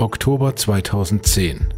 Oktober 0.00 0.54
2010. 0.54 1.74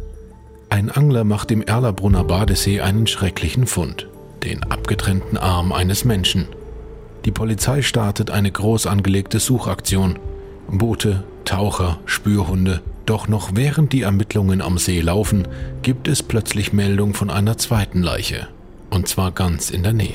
Ein 0.69 0.91
Angler 0.91 1.23
macht 1.23 1.49
im 1.49 1.63
Erlabrunner 1.63 2.23
Badesee 2.23 2.79
einen 2.79 3.07
schrecklichen 3.07 3.65
Fund, 3.65 4.07
den 4.43 4.61
abgetrennten 4.61 5.39
Arm 5.39 5.71
eines 5.71 6.05
Menschen. 6.05 6.45
Die 7.25 7.31
Polizei 7.31 7.81
startet 7.81 8.29
eine 8.29 8.51
groß 8.51 8.85
angelegte 8.85 9.39
Suchaktion. 9.39 10.19
Boote, 10.69 11.23
Taucher, 11.45 11.97
Spürhunde. 12.05 12.81
Doch 13.07 13.27
noch 13.27 13.55
während 13.55 13.91
die 13.91 14.03
Ermittlungen 14.03 14.61
am 14.61 14.77
See 14.77 15.01
laufen, 15.01 15.47
gibt 15.81 16.07
es 16.07 16.21
plötzlich 16.21 16.73
Meldung 16.73 17.15
von 17.15 17.31
einer 17.31 17.57
zweiten 17.57 18.03
Leiche. 18.03 18.47
Und 18.91 19.07
zwar 19.07 19.31
ganz 19.31 19.71
in 19.71 19.81
der 19.81 19.93
Nähe. 19.93 20.13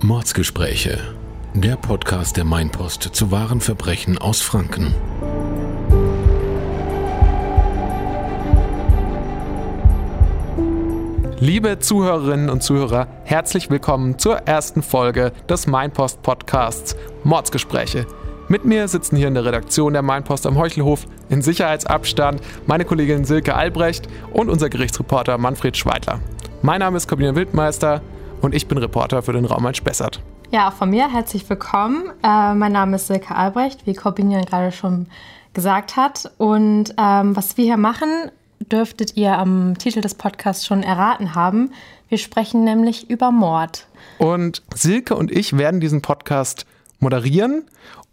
Mordsgespräche. 0.00 1.17
Der 1.60 1.74
Podcast 1.74 2.36
der 2.36 2.44
Mainpost 2.44 3.02
zu 3.02 3.32
wahren 3.32 3.60
Verbrechen 3.60 4.16
aus 4.16 4.40
Franken. 4.40 4.94
Liebe 11.40 11.80
Zuhörerinnen 11.80 12.48
und 12.48 12.62
Zuhörer, 12.62 13.08
herzlich 13.24 13.70
willkommen 13.70 14.20
zur 14.20 14.36
ersten 14.46 14.84
Folge 14.84 15.32
des 15.48 15.66
Mainpost 15.66 16.22
Podcasts 16.22 16.94
Mordsgespräche. 17.24 18.06
Mit 18.46 18.64
mir 18.64 18.86
sitzen 18.86 19.16
hier 19.16 19.26
in 19.26 19.34
der 19.34 19.44
Redaktion 19.44 19.94
der 19.94 20.02
Mainpost 20.02 20.46
am 20.46 20.56
Heuchelhof 20.56 21.06
in 21.28 21.42
Sicherheitsabstand 21.42 22.40
meine 22.66 22.84
Kollegin 22.84 23.24
Silke 23.24 23.56
Albrecht 23.56 24.06
und 24.32 24.48
unser 24.48 24.68
Gerichtsreporter 24.68 25.38
Manfred 25.38 25.76
Schweidler. 25.76 26.20
Mein 26.62 26.78
Name 26.78 26.98
ist 26.98 27.08
Corbinian 27.08 27.34
Wildmeister 27.34 28.00
und 28.42 28.54
ich 28.54 28.68
bin 28.68 28.78
Reporter 28.78 29.22
für 29.22 29.32
den 29.32 29.44
Raum 29.44 29.74
Spessart. 29.74 30.22
Ja, 30.50 30.70
auch 30.70 30.72
von 30.72 30.88
mir 30.88 31.12
herzlich 31.12 31.48
willkommen. 31.50 32.04
Äh, 32.22 32.54
mein 32.54 32.72
Name 32.72 32.96
ist 32.96 33.08
Silke 33.08 33.34
Albrecht, 33.34 33.86
wie 33.86 33.92
Corbinian 33.92 34.46
gerade 34.46 34.72
schon 34.72 35.06
gesagt 35.52 35.96
hat. 35.96 36.32
Und 36.38 36.94
ähm, 36.96 37.36
was 37.36 37.58
wir 37.58 37.66
hier 37.66 37.76
machen, 37.76 38.08
dürftet 38.58 39.14
ihr 39.18 39.36
am 39.36 39.76
Titel 39.76 40.00
des 40.00 40.14
Podcasts 40.14 40.64
schon 40.64 40.82
erraten 40.82 41.34
haben. 41.34 41.72
Wir 42.08 42.16
sprechen 42.16 42.64
nämlich 42.64 43.10
über 43.10 43.30
Mord. 43.30 43.88
Und 44.16 44.62
Silke 44.74 45.16
und 45.16 45.30
ich 45.30 45.58
werden 45.58 45.80
diesen 45.80 46.00
Podcast 46.00 46.64
moderieren 46.98 47.64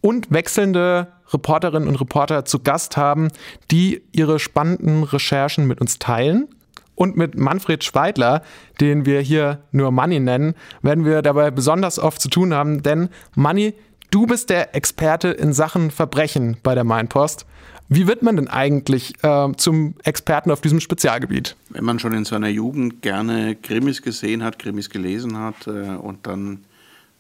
und 0.02 0.30
wechselnde 0.30 1.13
Reporterinnen 1.31 1.88
und 1.88 1.95
Reporter 2.02 2.44
zu 2.44 2.59
Gast 2.59 2.97
haben, 2.97 3.30
die 3.72 4.03
ihre 4.11 4.39
spannenden 4.39 5.03
Recherchen 5.03 5.67
mit 5.67 5.80
uns 5.80 6.00
teilen. 6.00 6.50
Und 6.95 7.17
mit 7.17 7.38
Manfred 7.38 7.83
Schweidler, 7.83 8.41
den 8.79 9.05
wir 9.05 9.21
hier 9.21 9.59
nur 9.71 9.91
Manny 9.91 10.19
nennen, 10.19 10.55
werden 10.81 11.05
wir 11.05 11.21
dabei 11.21 11.51
besonders 11.51 11.99
oft 11.99 12.21
zu 12.21 12.29
tun 12.29 12.53
haben, 12.53 12.83
denn 12.83 13.09
Manny, 13.35 13.73
du 14.11 14.25
bist 14.25 14.49
der 14.49 14.75
Experte 14.75 15.29
in 15.29 15.53
Sachen 15.53 15.91
Verbrechen 15.91 16.57
bei 16.63 16.73
der 16.73 16.85
Mainpost. 16.85 17.45
Wie 17.88 18.07
wird 18.07 18.23
man 18.23 18.35
denn 18.35 18.47
eigentlich 18.47 19.13
äh, 19.23 19.51
zum 19.57 19.93
Experten 20.03 20.49
auf 20.49 20.61
diesem 20.61 20.79
Spezialgebiet? 20.79 21.55
Wenn 21.69 21.85
man 21.85 21.99
schon 21.99 22.13
in 22.13 22.25
seiner 22.25 22.47
Jugend 22.47 23.03
gerne 23.03 23.55
Krimis 23.55 24.01
gesehen 24.01 24.43
hat, 24.43 24.57
Krimis 24.57 24.89
gelesen 24.89 25.38
hat 25.38 25.67
äh, 25.67 25.95
und 25.95 26.25
dann 26.25 26.66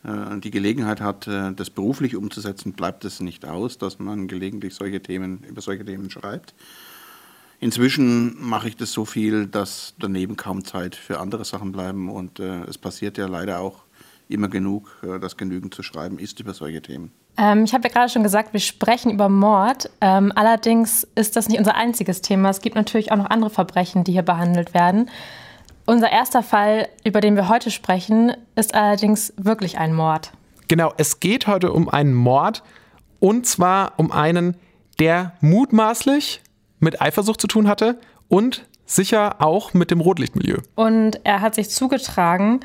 äh, 0.03 0.39
die 0.39 0.49
Gelegenheit 0.49 1.01
hat, 1.01 1.27
äh, 1.27 1.51
das 1.53 1.69
beruflich 1.69 2.15
umzusetzen, 2.15 2.73
bleibt 2.73 3.05
es 3.05 3.19
nicht 3.19 3.45
aus, 3.45 3.77
dass 3.77 3.99
man 3.99 4.27
gelegentlich 4.27 4.73
solche 4.73 5.01
Themen, 5.01 5.43
über 5.47 5.61
solche 5.61 5.85
Themen 5.85 6.09
schreibt. 6.09 6.55
Inzwischen 7.65 8.35
mache 8.39 8.67
ich 8.67 8.77
das 8.77 8.91
so 8.91 9.05
viel, 9.05 9.47
dass 9.47 9.95
daneben 9.97 10.37
kaum 10.37 10.63
Zeit 10.63 10.93
für 10.93 11.19
andere 11.19 11.43
Sachen 11.45 11.71
bleiben 11.71 12.11
und 12.11 12.39
äh, 12.39 12.61
es 12.65 12.77
passiert 12.77 13.17
ja 13.17 13.25
leider 13.25 13.59
auch 13.59 13.85
immer 14.29 14.49
genug, 14.49 14.95
äh, 15.01 15.19
dass 15.19 15.35
genügend 15.35 15.73
zu 15.73 15.81
schreiben 15.81 16.19
ist 16.19 16.39
über 16.39 16.53
solche 16.53 16.83
Themen. 16.83 17.11
Ähm, 17.37 17.63
ich 17.63 17.73
habe 17.73 17.87
ja 17.87 17.91
gerade 17.91 18.09
schon 18.11 18.21
gesagt, 18.21 18.53
wir 18.53 18.59
sprechen 18.59 19.09
über 19.09 19.29
Mord. 19.29 19.89
Ähm, 19.99 20.31
allerdings 20.35 21.07
ist 21.15 21.35
das 21.37 21.49
nicht 21.49 21.57
unser 21.57 21.73
einziges 21.73 22.21
Thema. 22.21 22.51
Es 22.51 22.61
gibt 22.61 22.75
natürlich 22.75 23.11
auch 23.11 23.17
noch 23.17 23.31
andere 23.31 23.49
Verbrechen, 23.49 24.03
die 24.03 24.11
hier 24.11 24.21
behandelt 24.21 24.75
werden. 24.75 25.09
Unser 25.87 26.11
erster 26.11 26.43
Fall, 26.43 26.87
über 27.03 27.19
den 27.19 27.35
wir 27.35 27.49
heute 27.49 27.71
sprechen, 27.71 28.33
ist 28.55 28.75
allerdings 28.75 29.33
wirklich 29.37 29.79
ein 29.79 29.95
Mord. 29.95 30.33
Genau, 30.67 30.93
es 30.97 31.19
geht 31.19 31.47
heute 31.47 31.73
um 31.73 31.89
einen 31.89 32.13
Mord 32.13 32.61
und 33.19 33.47
zwar 33.47 33.93
um 33.97 34.11
einen, 34.11 34.55
der 34.99 35.33
mutmaßlich 35.41 36.43
mit 36.79 37.01
Eifersucht 37.01 37.41
zu 37.41 37.47
tun 37.47 37.67
hatte 37.67 37.99
und 38.27 38.65
sicher 38.85 39.41
auch 39.41 39.73
mit 39.73 39.91
dem 39.91 40.01
Rotlichtmilieu. 40.01 40.57
Und 40.75 41.19
er 41.23 41.41
hat 41.41 41.55
sich 41.55 41.69
zugetragen 41.69 42.59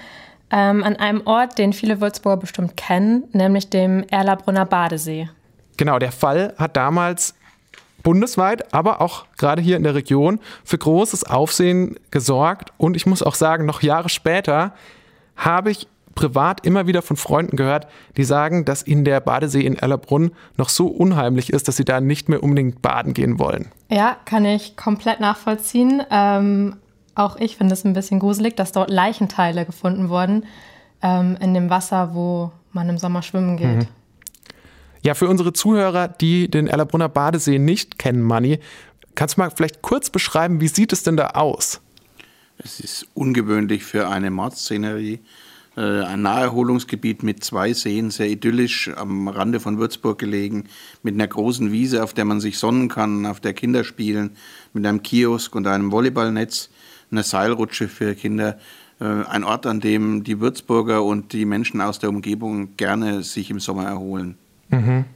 ähm, 0.50 0.82
an 0.82 0.96
einem 0.96 1.26
Ort, 1.26 1.58
den 1.58 1.72
viele 1.72 2.00
Würzburger 2.00 2.38
bestimmt 2.38 2.76
kennen, 2.76 3.24
nämlich 3.32 3.70
dem 3.70 4.04
Erlabrunner 4.10 4.66
Badesee. 4.66 5.30
Genau, 5.76 5.98
der 5.98 6.12
Fall 6.12 6.54
hat 6.58 6.76
damals 6.76 7.34
bundesweit, 8.02 8.72
aber 8.74 9.00
auch 9.00 9.26
gerade 9.36 9.62
hier 9.62 9.76
in 9.76 9.82
der 9.82 9.94
Region 9.94 10.40
für 10.64 10.78
großes 10.78 11.24
Aufsehen 11.24 11.96
gesorgt. 12.10 12.72
Und 12.78 12.96
ich 12.96 13.06
muss 13.06 13.22
auch 13.22 13.34
sagen, 13.34 13.66
noch 13.66 13.82
Jahre 13.82 14.08
später 14.08 14.74
habe 15.36 15.70
ich 15.70 15.86
privat 16.20 16.66
immer 16.66 16.86
wieder 16.86 17.00
von 17.00 17.16
Freunden 17.16 17.56
gehört, 17.56 17.86
die 18.18 18.24
sagen, 18.24 18.66
dass 18.66 18.86
ihnen 18.86 19.06
der 19.06 19.20
Badesee 19.20 19.62
in 19.62 19.76
Erlabrunn 19.76 20.32
noch 20.58 20.68
so 20.68 20.86
unheimlich 20.86 21.50
ist, 21.50 21.66
dass 21.66 21.78
sie 21.78 21.86
da 21.86 22.02
nicht 22.02 22.28
mehr 22.28 22.42
unbedingt 22.42 22.82
baden 22.82 23.14
gehen 23.14 23.38
wollen. 23.38 23.72
Ja, 23.88 24.18
kann 24.26 24.44
ich 24.44 24.76
komplett 24.76 25.20
nachvollziehen. 25.20 26.02
Ähm, 26.10 26.76
auch 27.14 27.36
ich 27.36 27.56
finde 27.56 27.72
es 27.72 27.86
ein 27.86 27.94
bisschen 27.94 28.20
gruselig, 28.20 28.54
dass 28.54 28.72
dort 28.72 28.90
Leichenteile 28.90 29.64
gefunden 29.64 30.10
wurden 30.10 30.44
ähm, 31.00 31.38
in 31.40 31.54
dem 31.54 31.70
Wasser, 31.70 32.14
wo 32.14 32.52
man 32.72 32.90
im 32.90 32.98
Sommer 32.98 33.22
schwimmen 33.22 33.56
geht. 33.56 33.78
Mhm. 33.78 33.86
Ja, 35.02 35.14
für 35.14 35.26
unsere 35.26 35.54
Zuhörer, 35.54 36.08
die 36.08 36.50
den 36.50 36.66
Erlabrunner 36.66 37.08
Badesee 37.08 37.58
nicht 37.58 37.98
kennen, 37.98 38.20
Manni, 38.20 38.60
kannst 39.14 39.38
du 39.38 39.40
mal 39.40 39.50
vielleicht 39.50 39.80
kurz 39.80 40.10
beschreiben, 40.10 40.60
wie 40.60 40.68
sieht 40.68 40.92
es 40.92 41.02
denn 41.02 41.16
da 41.16 41.28
aus? 41.28 41.80
Es 42.58 42.78
ist 42.78 43.06
ungewöhnlich 43.14 43.84
für 43.84 44.10
eine 44.10 44.30
Mordszenerie. 44.30 45.20
Äh, 45.80 46.04
ein 46.04 46.20
Naherholungsgebiet 46.20 47.22
mit 47.22 47.42
zwei 47.42 47.72
Seen, 47.72 48.10
sehr 48.10 48.28
idyllisch 48.28 48.90
am 48.94 49.28
Rande 49.28 49.60
von 49.60 49.78
Würzburg 49.78 50.18
gelegen, 50.18 50.64
mit 51.02 51.14
einer 51.14 51.26
großen 51.26 51.72
Wiese, 51.72 52.04
auf 52.04 52.12
der 52.12 52.26
man 52.26 52.38
sich 52.38 52.58
sonnen 52.58 52.88
kann, 52.88 53.24
auf 53.24 53.40
der 53.40 53.54
Kinder 53.54 53.82
spielen, 53.82 54.36
mit 54.74 54.84
einem 54.84 55.02
Kiosk 55.02 55.54
und 55.54 55.66
einem 55.66 55.90
Volleyballnetz, 55.90 56.68
eine 57.10 57.22
Seilrutsche 57.22 57.88
für 57.88 58.14
Kinder. 58.14 58.58
Äh, 59.00 59.04
ein 59.04 59.42
Ort, 59.42 59.64
an 59.64 59.80
dem 59.80 60.22
die 60.22 60.38
Würzburger 60.38 61.02
und 61.02 61.32
die 61.32 61.46
Menschen 61.46 61.80
aus 61.80 61.98
der 61.98 62.10
Umgebung 62.10 62.76
gerne 62.76 63.22
sich 63.22 63.48
im 63.48 63.58
Sommer 63.58 63.84
erholen. 63.84 64.36
Mhm. 64.68 65.06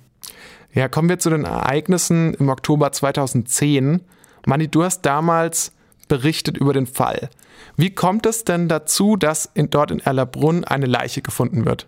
Ja, 0.73 0.89
kommen 0.89 1.11
wir 1.11 1.19
zu 1.19 1.29
den 1.29 1.45
Ereignissen 1.45 2.33
im 2.33 2.49
Oktober 2.49 2.91
2010. 2.91 4.01
Manni, 4.47 4.69
du 4.69 4.83
hast 4.83 5.03
damals 5.03 5.74
berichtet 6.07 6.57
über 6.57 6.73
den 6.73 6.87
Fall. 6.87 7.31
Wie 7.77 7.95
kommt 7.95 8.27
es 8.27 8.45
denn 8.45 8.69
dazu, 8.69 9.17
dass 9.17 9.51
in, 9.55 9.71
dort 9.71 9.91
in 9.91 10.01
Erlabrunn 10.01 10.65
eine 10.65 10.87
Leiche 10.87 11.23
gefunden 11.23 11.65
wird? 11.65 11.87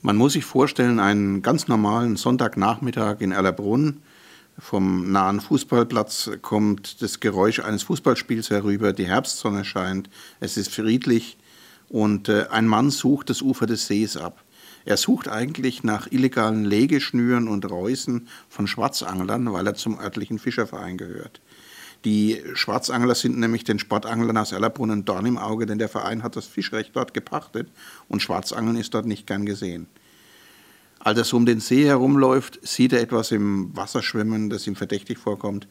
Man 0.00 0.16
muss 0.16 0.34
sich 0.34 0.44
vorstellen, 0.44 1.00
einen 1.00 1.42
ganz 1.42 1.68
normalen 1.68 2.16
Sonntagnachmittag 2.16 3.20
in 3.20 3.32
Erlabrunn. 3.32 4.02
Vom 4.58 5.12
nahen 5.12 5.40
Fußballplatz 5.40 6.30
kommt 6.42 7.02
das 7.02 7.20
Geräusch 7.20 7.60
eines 7.60 7.84
Fußballspiels 7.84 8.50
herüber, 8.50 8.92
die 8.92 9.06
Herbstsonne 9.06 9.64
scheint, 9.64 10.10
es 10.40 10.56
ist 10.56 10.74
friedlich 10.74 11.38
und 11.88 12.28
äh, 12.28 12.46
ein 12.50 12.66
Mann 12.66 12.90
sucht 12.90 13.30
das 13.30 13.40
Ufer 13.40 13.66
des 13.66 13.86
Sees 13.86 14.16
ab. 14.16 14.44
Er 14.84 14.96
sucht 14.96 15.28
eigentlich 15.28 15.84
nach 15.84 16.10
illegalen 16.10 16.64
Legeschnüren 16.64 17.46
und 17.46 17.70
Reusen 17.70 18.28
von 18.48 18.66
Schwarzanglern, 18.66 19.52
weil 19.52 19.66
er 19.66 19.74
zum 19.74 19.98
örtlichen 19.98 20.38
Fischerverein 20.38 20.96
gehört. 20.96 21.40
Die 22.04 22.42
Schwarzangler 22.54 23.14
sind 23.14 23.38
nämlich 23.38 23.64
den 23.64 23.78
Sportanglern 23.78 24.36
aus 24.36 24.52
Erlerbrunnen 24.52 25.04
Dorn 25.04 25.26
im 25.26 25.36
Auge, 25.36 25.66
denn 25.66 25.78
der 25.78 25.88
Verein 25.88 26.22
hat 26.22 26.36
das 26.36 26.46
Fischrecht 26.46 26.94
dort 26.94 27.12
gepachtet 27.12 27.68
und 28.08 28.22
Schwarzangeln 28.22 28.76
ist 28.76 28.94
dort 28.94 29.06
nicht 29.06 29.26
gern 29.26 29.46
gesehen. 29.46 29.88
Als 31.00 31.18
er 31.18 31.24
so 31.24 31.36
um 31.36 31.46
den 31.46 31.60
See 31.60 31.84
herumläuft, 31.84 32.60
sieht 32.66 32.92
er 32.92 33.00
etwas 33.00 33.30
im 33.32 33.76
Wasser 33.76 34.02
schwimmen, 34.02 34.50
das 34.50 34.66
ihm 34.66 34.76
verdächtig 34.76 35.18
vorkommt. 35.18 35.66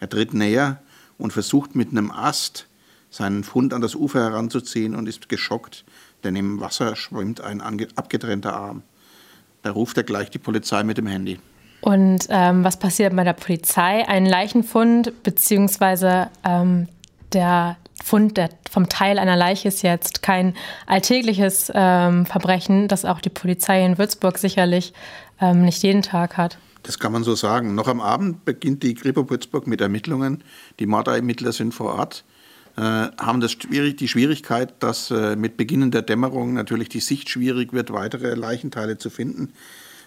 Er 0.00 0.08
tritt 0.08 0.34
näher 0.34 0.82
und 1.18 1.32
versucht 1.32 1.74
mit 1.74 1.90
einem 1.90 2.10
Ast 2.10 2.66
seinen 3.10 3.44
Fund 3.44 3.74
an 3.74 3.82
das 3.82 3.94
Ufer 3.94 4.20
heranzuziehen 4.20 4.94
und 4.94 5.08
ist 5.08 5.28
geschockt, 5.28 5.84
denn 6.24 6.34
im 6.34 6.60
Wasser 6.60 6.96
schwimmt 6.96 7.40
ein 7.40 7.60
abgetrennter 7.60 8.54
Arm. 8.54 8.82
Da 9.62 9.70
ruft 9.70 9.96
er 9.96 10.02
gleich 10.02 10.30
die 10.30 10.38
Polizei 10.38 10.82
mit 10.82 10.98
dem 10.98 11.06
Handy. 11.06 11.38
Und 11.82 12.28
ähm, 12.30 12.64
was 12.64 12.78
passiert 12.78 13.14
bei 13.14 13.24
der 13.24 13.32
Polizei? 13.32 14.08
Ein 14.08 14.24
Leichenfund 14.24 15.22
beziehungsweise 15.24 16.30
ähm, 16.44 16.88
der 17.32 17.76
Fund 18.02 18.36
der, 18.36 18.50
vom 18.70 18.88
Teil 18.88 19.18
einer 19.18 19.36
Leiche 19.36 19.68
ist 19.68 19.82
jetzt 19.82 20.22
kein 20.22 20.54
alltägliches 20.86 21.70
ähm, 21.74 22.24
Verbrechen, 22.24 22.88
das 22.88 23.04
auch 23.04 23.20
die 23.20 23.30
Polizei 23.30 23.84
in 23.84 23.98
Würzburg 23.98 24.38
sicherlich 24.38 24.92
ähm, 25.40 25.64
nicht 25.64 25.82
jeden 25.82 26.02
Tag 26.02 26.36
hat. 26.36 26.56
Das 26.84 26.98
kann 26.98 27.12
man 27.12 27.24
so 27.24 27.34
sagen. 27.34 27.74
Noch 27.74 27.88
am 27.88 28.00
Abend 28.00 28.44
beginnt 28.44 28.82
die 28.82 28.94
Kripo 28.94 29.28
Würzburg 29.28 29.66
mit 29.66 29.80
Ermittlungen. 29.80 30.42
Die 30.78 30.86
Mordermittler 30.86 31.52
sind 31.52 31.74
vor 31.74 31.94
Ort, 31.94 32.24
äh, 32.76 32.80
haben 32.80 33.40
das 33.40 33.52
schwierig, 33.52 33.96
die 33.96 34.08
Schwierigkeit, 34.08 34.74
dass 34.80 35.10
äh, 35.10 35.36
mit 35.36 35.56
Beginn 35.56 35.90
der 35.90 36.02
Dämmerung 36.02 36.54
natürlich 36.54 36.88
die 36.88 37.00
Sicht 37.00 37.28
schwierig 37.28 37.72
wird, 37.72 37.92
weitere 37.92 38.34
Leichenteile 38.34 38.98
zu 38.98 39.10
finden. 39.10 39.52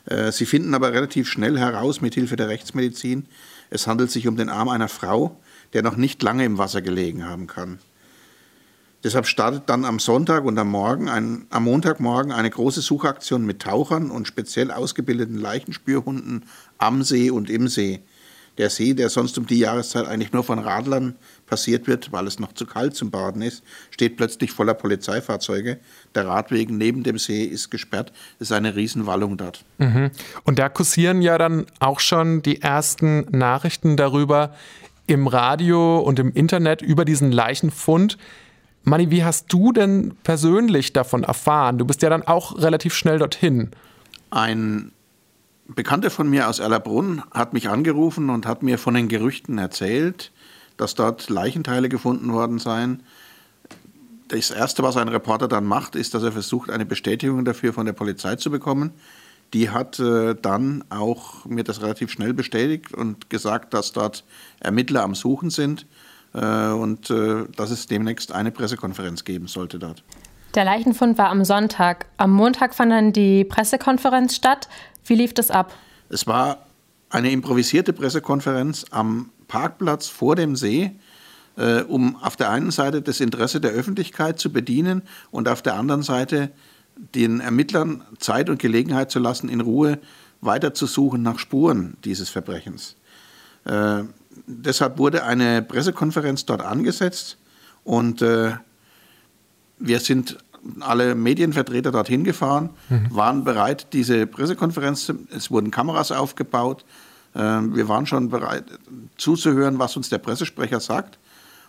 Äh, 0.06 0.32
sie 0.32 0.46
finden 0.46 0.74
aber 0.74 0.94
relativ 0.94 1.28
schnell 1.28 1.58
heraus, 1.58 2.02
mit 2.02 2.14
Hilfe 2.14 2.36
der 2.36 2.50
Rechtsmedizin, 2.50 3.26
es 3.70 3.88
handelt 3.88 4.12
sich 4.12 4.28
um 4.28 4.38
den 4.38 4.50
Arm 4.50 4.70
einer 4.70 4.88
Frau, 4.88 5.40
der 5.74 5.82
noch 5.82 5.98
nicht 5.98 6.22
lange 6.22 6.46
im 6.46 6.58
Wasser 6.58 6.82
gelegen 6.82 7.26
haben 7.26 7.48
kann. 7.48 7.80
Deshalb 9.04 9.28
startet 9.28 9.64
dann 9.68 9.86
am 9.86 10.00
Sonntag 10.00 10.46
und 10.46 10.58
am, 10.58 10.70
Morgen 10.70 11.10
ein, 11.10 11.46
am 11.52 11.66
Montagmorgen 11.66 12.32
eine 12.32 12.50
große 12.50 12.82
Suchaktion 12.82 13.46
mit 13.46 13.62
Tauchern 13.62 14.10
und 14.10 14.28
speziell 14.28 14.72
ausgebildeten 14.72 15.38
Leichenspürhunden 15.38 16.46
am 16.80 17.04
See 17.04 17.30
und 17.30 17.50
im 17.50 17.68
See. 17.68 18.02
Der 18.58 18.70
See, 18.70 18.94
der 18.94 19.10
sonst 19.10 19.38
um 19.38 19.46
die 19.46 19.60
Jahreszeit 19.60 20.08
eigentlich 20.08 20.32
nur 20.32 20.44
von 20.44 20.58
Radlern 20.58 21.16
passiert 21.46 21.88
wird, 21.88 22.12
weil 22.12 22.28
es 22.28 22.40
noch 22.40 22.54
zu 22.54 22.66
kalt 22.66 22.96
zum 22.96 23.12
Baden 23.12 23.42
ist, 23.42 23.64
steht 23.92 24.18
plötzlich 24.18 24.52
voller 24.52 24.74
Polizeifahrzeuge. 24.74 25.80
Der 26.14 26.28
Radweg 26.28 26.70
neben 26.70 27.04
dem 27.04 27.18
See 27.18 27.44
ist 27.44 27.70
gesperrt. 27.70 28.12
Es 28.40 28.50
ist 28.50 28.52
eine 28.52 28.76
Riesenwallung 28.76 29.38
dort. 29.38 29.64
Mhm. 29.78 30.12
Und 30.44 30.60
da 30.60 30.70
kursieren 30.70 31.22
ja 31.22 31.38
dann 31.38 31.66
auch 31.80 32.00
schon 32.00 32.42
die 32.42 32.62
ersten 32.62 33.26
Nachrichten 33.32 33.98
darüber 33.98 34.54
im 35.08 35.28
Radio 35.28 36.00
und 36.00 36.20
im 36.20 36.32
Internet 36.34 36.82
über 36.82 37.06
diesen 37.06 37.32
Leichenfund. 37.32 38.18
Manni, 38.84 39.12
wie 39.12 39.24
hast 39.24 39.52
du 39.52 39.72
denn 39.72 40.16
persönlich 40.24 40.94
davon 40.94 41.24
erfahren? 41.24 41.78
Du 41.78 41.86
bist 41.86 42.02
ja 42.02 42.10
dann 42.10 42.24
auch 42.24 42.58
relativ 42.58 42.94
schnell 42.94 43.20
dorthin. 43.20 43.72
Ein 44.32 44.92
Bekannter 45.68 46.12
von 46.12 46.30
mir 46.30 46.48
aus 46.48 46.60
Erlabrunn 46.60 47.24
hat 47.32 47.54
mich 47.54 47.70
angerufen 47.70 48.30
und 48.30 48.46
hat 48.46 48.62
mir 48.62 48.78
von 48.78 48.94
den 48.94 49.08
Gerüchten 49.08 49.58
erzählt, 49.58 50.32
dass 50.78 50.96
dort 50.96 51.30
Leichenteile 51.30 51.90
gefunden 51.90 52.34
worden 52.34 52.60
seien. 52.60 53.04
Das 54.28 54.50
Erste, 54.50 54.84
was 54.84 54.98
ein 54.98 55.08
Reporter 55.08 55.48
dann 55.48 55.66
macht, 55.66 55.96
ist, 55.96 56.14
dass 56.14 56.24
er 56.24 56.32
versucht, 56.32 56.70
eine 56.70 56.86
Bestätigung 56.86 57.46
dafür 57.46 57.74
von 57.74 57.86
der 57.86 57.94
Polizei 57.94 58.36
zu 58.36 58.50
bekommen. 58.50 58.92
Die 59.54 59.70
hat 59.70 60.00
äh, 60.00 60.36
dann 60.36 60.84
auch 60.90 61.46
mir 61.46 61.64
das 61.64 61.82
relativ 61.82 62.12
schnell 62.12 62.34
bestätigt 62.34 62.94
und 62.94 63.30
gesagt, 63.30 63.74
dass 63.74 63.92
dort 63.92 64.24
Ermittler 64.60 65.04
am 65.04 65.14
Suchen 65.14 65.52
sind 65.52 65.86
äh, 66.34 66.70
und 66.70 67.10
äh, 67.12 67.46
dass 67.56 67.70
es 67.70 67.86
demnächst 67.86 68.32
eine 68.32 68.52
Pressekonferenz 68.52 69.24
geben 69.24 69.48
sollte 69.48 69.78
dort. 69.78 70.04
Der 70.56 70.66
Leichenfund 70.66 71.18
war 71.18 71.30
am 71.30 71.46
Sonntag. 71.46 72.08
Am 72.18 72.32
Montag 72.32 72.74
fand 72.74 72.92
dann 72.92 73.14
die 73.14 73.44
Pressekonferenz 73.44 74.36
statt. 74.36 74.68
Wie 75.06 75.16
lief 75.16 75.34
das 75.34 75.52
ab? 75.52 75.74
Es 76.10 76.26
war 76.28 76.66
eine 77.10 77.32
improvisierte 77.32 77.94
Pressekonferenz 77.94 78.86
am 78.90 79.30
Parkplatz 79.48 80.08
vor 80.08 80.36
dem 80.36 80.56
See, 80.56 80.92
äh, 81.58 81.82
um 81.82 82.16
auf 82.18 82.36
der 82.36 82.50
einen 82.50 82.72
Seite 82.72 83.02
das 83.02 83.20
Interesse 83.20 83.62
der 83.62 83.72
Öffentlichkeit 83.72 84.40
zu 84.40 84.52
bedienen 84.52 85.04
und 85.32 85.48
auf 85.48 85.62
der 85.62 85.76
anderen 85.76 86.04
Seite 86.04 86.52
den 86.98 87.40
Ermittlern 87.40 88.04
Zeit 88.20 88.50
und 88.50 88.60
Gelegenheit 88.60 89.12
zu 89.12 89.20
lassen, 89.20 89.50
in 89.50 89.62
Ruhe 89.62 90.00
weiterzusuchen 90.42 91.22
nach 91.22 91.40
Spuren 91.40 91.98
dieses 92.04 92.30
Verbrechens. 92.30 92.96
Äh, 93.66 94.04
deshalb 94.48 94.98
wurde 94.98 95.24
eine 95.24 95.62
Pressekonferenz 95.62 96.46
dort 96.46 96.62
angesetzt 96.62 97.38
und 97.84 98.22
äh, 98.22 98.54
wir 99.80 100.00
sind 100.00 100.38
alle 100.80 101.16
Medienvertreter 101.16 101.92
dorthin 101.92 102.24
gefahren, 102.24 102.72
mhm. 102.90 103.08
waren 103.12 103.44
bereit, 103.44 103.94
diese 103.94 104.26
Pressekonferenz, 104.26 105.14
es 105.36 105.52
wurden 105.52 105.70
Kameras 105.72 106.12
aufgebaut, 106.12 106.86
wir 107.36 107.90
waren 107.90 108.06
schon 108.06 108.30
bereit 108.30 108.64
zuzuhören, 109.18 109.78
was 109.78 109.98
uns 109.98 110.10
der 110.10 110.20
Pressesprecher 110.20 110.80
sagt. 110.80 111.20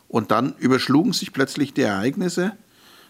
Und 0.09 0.31
dann 0.31 0.55
überschlugen 0.59 1.13
sich 1.13 1.33
plötzlich 1.33 1.75
die 1.75 1.83
Ereignisse. 1.83 2.53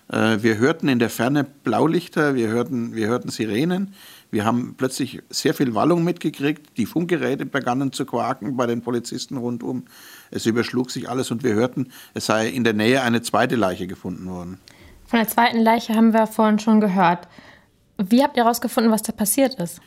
Äh, 0.09 0.39
wir 0.43 0.59
hörten 0.59 0.89
in 0.89 0.99
der 0.99 1.11
Ferne 1.11 1.45
Blaulichter, 1.45 2.35
wir 2.35 2.49
hörten, 2.49 2.95
wir 2.95 3.09
hörten 3.09 3.29
Sirenen, 3.29 3.95
wir 4.31 4.45
haben 4.45 4.75
plötzlich 4.77 5.23
sehr 5.31 5.55
viel 5.55 5.75
Wallung 5.75 6.05
mitgekriegt, 6.05 6.77
die 6.77 6.87
Funkgeräte 6.87 7.47
begannen 7.47 7.93
zu 7.93 8.07
quaken 8.07 8.57
bei 8.57 8.67
den 8.67 8.83
Polizisten 8.83 9.37
rundum. 9.37 9.85
Es 10.31 10.47
überschlug 10.47 10.91
sich 10.91 11.09
alles 11.09 11.31
und 11.31 11.43
wir 11.43 11.55
hörten, 11.55 11.93
es 12.15 12.27
sei 12.27 12.49
in 12.49 12.65
der 12.65 12.73
Nähe 12.73 13.03
eine 13.03 13.23
zweite 13.23 13.57
Leiche 13.57 13.87
gefunden 13.87 14.29
worden. 14.29 14.59
Von 15.07 15.21
der 15.21 15.29
zweiten 15.29 15.61
Leiche 15.61 15.95
haben 15.95 16.13
wir 16.13 16.27
vorhin 16.27 16.59
schon 16.59 16.81
gehört. 16.81 17.29
Wie 17.99 18.23
habt 18.23 18.37
ihr 18.37 18.45
herausgefunden, 18.45 18.93
was 18.93 19.03
da 19.03 19.13
passiert 19.13 19.55
ist? 19.55 19.81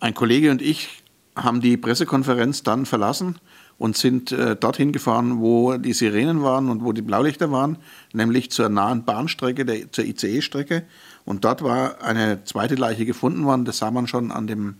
Ein 0.00 0.14
Kollege 0.14 0.50
und 0.50 0.62
ich 0.62 1.03
haben 1.36 1.60
die 1.60 1.76
Pressekonferenz 1.76 2.62
dann 2.62 2.86
verlassen 2.86 3.36
und 3.78 3.96
sind 3.96 4.30
äh, 4.32 4.56
dorthin 4.56 4.92
gefahren, 4.92 5.40
wo 5.40 5.76
die 5.76 5.92
Sirenen 5.92 6.42
waren 6.42 6.70
und 6.70 6.84
wo 6.84 6.92
die 6.92 7.02
Blaulichter 7.02 7.50
waren, 7.50 7.78
nämlich 8.12 8.50
zur 8.50 8.68
nahen 8.68 9.04
Bahnstrecke, 9.04 9.64
der, 9.64 9.90
zur 9.90 10.04
ICE-Strecke. 10.04 10.84
Und 11.24 11.44
dort 11.44 11.62
war 11.62 12.02
eine 12.02 12.44
zweite 12.44 12.76
Leiche 12.76 13.04
gefunden 13.04 13.44
worden. 13.44 13.64
Das 13.64 13.78
sah 13.78 13.90
man 13.90 14.06
schon 14.06 14.30
an 14.30 14.46
dem 14.46 14.76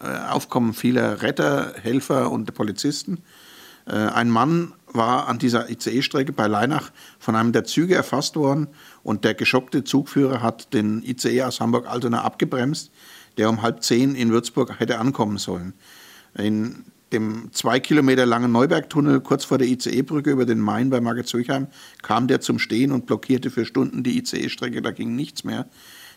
äh, 0.00 0.06
Aufkommen 0.30 0.72
vieler 0.72 1.22
Retter, 1.22 1.74
Helfer 1.82 2.30
und 2.30 2.54
Polizisten. 2.54 3.18
Äh, 3.86 3.96
ein 3.96 4.30
Mann 4.30 4.72
war 4.86 5.28
an 5.28 5.38
dieser 5.38 5.68
ICE-Strecke 5.68 6.32
bei 6.32 6.46
Leinach 6.46 6.90
von 7.18 7.36
einem 7.36 7.52
der 7.52 7.64
Züge 7.64 7.94
erfasst 7.94 8.36
worden 8.36 8.68
und 9.02 9.24
der 9.24 9.34
geschockte 9.34 9.84
Zugführer 9.84 10.42
hat 10.42 10.72
den 10.72 11.02
ICE 11.02 11.42
aus 11.42 11.60
Hamburg-Altona 11.60 12.22
abgebremst, 12.22 12.90
der 13.36 13.50
um 13.50 13.60
halb 13.60 13.82
zehn 13.82 14.14
in 14.14 14.30
Würzburg 14.30 14.80
hätte 14.80 14.98
ankommen 14.98 15.36
sollen. 15.36 15.74
In 16.38 16.84
dem 17.12 17.50
zwei 17.52 17.80
Kilometer 17.80 18.26
langen 18.26 18.52
Neubergtunnel 18.52 19.20
kurz 19.20 19.44
vor 19.44 19.58
der 19.58 19.68
ICE-Brücke 19.68 20.30
über 20.30 20.46
den 20.46 20.60
Main 20.60 20.90
bei 20.90 21.00
Margit-Zürchheim 21.00 21.68
kam 22.02 22.28
der 22.28 22.40
zum 22.40 22.58
Stehen 22.58 22.92
und 22.92 23.06
blockierte 23.06 23.50
für 23.50 23.64
Stunden 23.64 24.02
die 24.02 24.18
ICE-Strecke, 24.18 24.82
da 24.82 24.90
ging 24.90 25.16
nichts 25.16 25.44
mehr. 25.44 25.66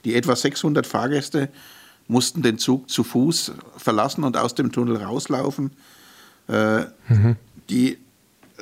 Die 0.06 0.16
etwa 0.16 0.36
600 0.36 0.86
Fahrgäste 0.86 1.50
mussten 2.08 2.42
den 2.42 2.58
Zug 2.58 2.90
zu 2.90 3.04
Fuß 3.04 3.54
verlassen 3.78 4.24
und 4.24 4.36
aus 4.36 4.56
dem 4.56 4.72
Tunnel 4.72 4.98
rauslaufen. 4.98 5.72
Äh, 6.50 6.82
mhm. 7.08 7.38
Die 7.70 7.98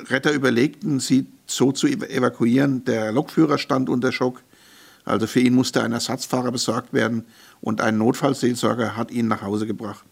Retter 0.08 0.32
überlegten, 0.32 1.00
sie 1.00 1.26
so 1.46 1.72
zu 1.72 1.88
evakuieren. 1.88 2.84
Der 2.84 3.12
Lokführer 3.12 3.58
stand 3.58 3.88
unter 3.88 4.12
Schock. 4.12 4.42
Also 5.04 5.26
für 5.26 5.40
ihn 5.40 5.54
musste 5.54 5.82
ein 5.82 5.92
Ersatzfahrer 5.92 6.52
besorgt 6.52 6.92
werden 6.92 7.24
und 7.60 7.80
ein 7.80 7.98
Notfallseelsorger 7.98 8.96
hat 8.96 9.10
ihn 9.10 9.26
nach 9.28 9.42
Hause 9.42 9.66
gebracht. 9.66 10.04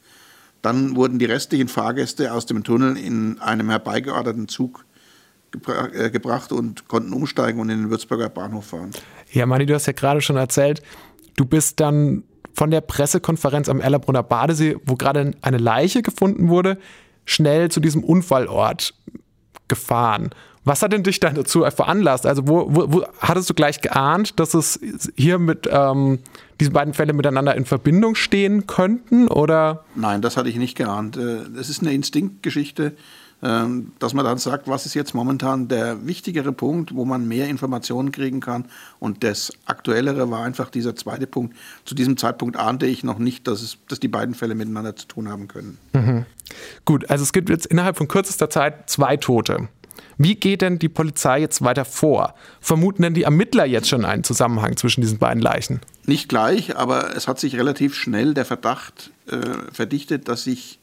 Dann 0.63 0.97
wurden 0.97 1.19
die 1.19 1.25
restlichen 1.25 1.69
Fahrgäste 1.69 2.33
aus 2.33 2.47
dem 2.47 2.65
Tunnel 2.65 2.97
in 2.97 3.39
einem 3.41 3.71
herbeigeordneten 3.71 4.49
Zug 4.49 4.85
gebra 5.51 5.89
äh, 5.95 6.11
gebracht 6.11 6.53
und 6.53 6.89
konnten 6.89 7.13
umsteigen 7.13 7.61
und 7.61 7.71
in 7.71 7.83
den 7.83 7.91
Würzburger 7.91 8.29
Bahnhof 8.29 8.67
fahren. 8.67 8.91
Ja, 9.33 9.47
Mani, 9.47 9.67
du 9.67 9.75
hast 9.75 9.87
ja 9.87 9.93
gerade 9.93 10.21
schon 10.21 10.37
erzählt, 10.37 10.83
du 11.37 11.45
bist 11.45 11.81
dann 11.81 12.25
von 12.55 12.71
der 12.71 12.81
Pressekonferenz 12.81 13.69
am 13.69 13.81
Erlabrunner 13.81 14.23
Badesee, 14.23 14.77
wo 14.85 14.97
gerade 14.97 15.33
eine 15.43 15.59
Leiche 15.59 16.03
gefunden 16.03 16.49
wurde, 16.49 16.79
schnell 17.25 17.71
zu 17.71 17.81
diesem 17.81 18.03
Unfallort 18.03 18.95
gefahren. 19.69 20.31
Was 20.65 20.83
hat 20.83 20.93
denn 20.93 21.03
dich 21.03 21.21
dann 21.21 21.35
dazu 21.35 21.65
veranlasst? 21.71 22.27
Also 22.27 22.49
wo, 22.49 22.67
wo, 22.69 22.93
wo 22.93 23.07
hattest 23.21 23.49
du 23.49 23.55
gleich 23.55 23.81
geahnt, 23.81 24.39
dass 24.41 24.55
es 24.55 24.81
hier 25.17 25.39
mit 25.39 25.69
ähm, 25.71 26.19
diesen 26.61 26.73
beiden 26.73 26.95
Fällen 26.95 27.17
miteinander 27.17 27.55
in 27.55 27.65
Verbindung 27.65 28.15
stehen 28.15 28.67
könnten? 28.67 29.29
Oder? 29.29 29.85
Nein, 29.95 30.23
das 30.23 30.37
hatte 30.37 30.49
ich 30.49 30.57
nicht 30.57 30.77
geahnt. 30.77 31.17
Es 31.17 31.69
äh, 31.69 31.71
ist 31.71 31.83
eine 31.83 31.93
Instinktgeschichte, 31.93 32.97
ähm, 33.41 33.93
dass 34.01 34.15
man 34.15 34.25
dann 34.25 34.39
sagt, 34.39 34.67
was 34.67 34.85
ist 34.85 34.95
jetzt 34.95 35.15
momentan 35.15 35.69
der 35.69 36.07
wichtigere 36.07 36.51
Punkt, 36.53 36.95
wo 36.95 37.05
man 37.05 37.29
mehr 37.29 37.49
Informationen 37.49 38.11
kriegen 38.11 38.41
kann. 38.41 38.65
Und 38.99 39.23
das 39.23 39.53
Aktuellere 39.67 40.31
war 40.31 40.45
einfach 40.45 40.71
dieser 40.71 40.97
zweite 40.97 41.29
Punkt. 41.29 41.55
Zu 41.85 41.95
diesem 41.95 42.17
Zeitpunkt 42.17 42.57
ahnte 42.57 42.87
ich 42.87 43.05
noch 43.05 43.19
nicht, 43.19 43.47
dass, 43.47 43.63
es, 43.63 43.79
dass 43.89 44.01
die 44.01 44.09
beiden 44.09 44.35
Fälle 44.35 44.57
miteinander 44.57 44.97
zu 44.97 45.07
tun 45.07 45.29
haben 45.29 45.47
können. 45.47 45.79
Mhm. 45.93 46.27
Gut, 46.85 47.09
also 47.11 47.23
es 47.23 47.33
gibt 47.33 47.49
jetzt 47.51 47.67
innerhalb 47.67 47.97
von 47.97 48.09
kürzester 48.09 48.51
Zeit 48.51 48.91
zwei 48.91 49.17
Tote. 49.17 49.69
Wie 50.17 50.35
geht 50.35 50.63
denn 50.63 50.81
die 50.81 50.89
Polizei 50.89 51.39
jetzt 51.41 51.63
weiter 51.63 51.85
vor? 51.85 52.35
Vermuten 52.61 53.03
denn 53.03 53.15
die 53.15 53.23
Ermittler 53.23 53.67
jetzt 53.67 53.89
schon 53.89 54.05
einen 54.05 54.25
Zusammenhang 54.25 54.77
zwischen 54.77 55.01
diesen 55.01 55.19
beiden 55.19 55.41
Leichen? 55.41 55.81
Nicht 56.09 56.31
gleich, 56.31 56.75
aber 56.75 57.15
es 57.15 57.29
hat 57.29 57.39
sich 57.39 57.57
relativ 57.57 57.95
schnell 57.95 58.33
der 58.33 58.47
Verdacht 58.47 59.11
äh, 59.27 59.41
verdichtet, 59.71 60.27
dass 60.27 60.43
sich 60.43 60.79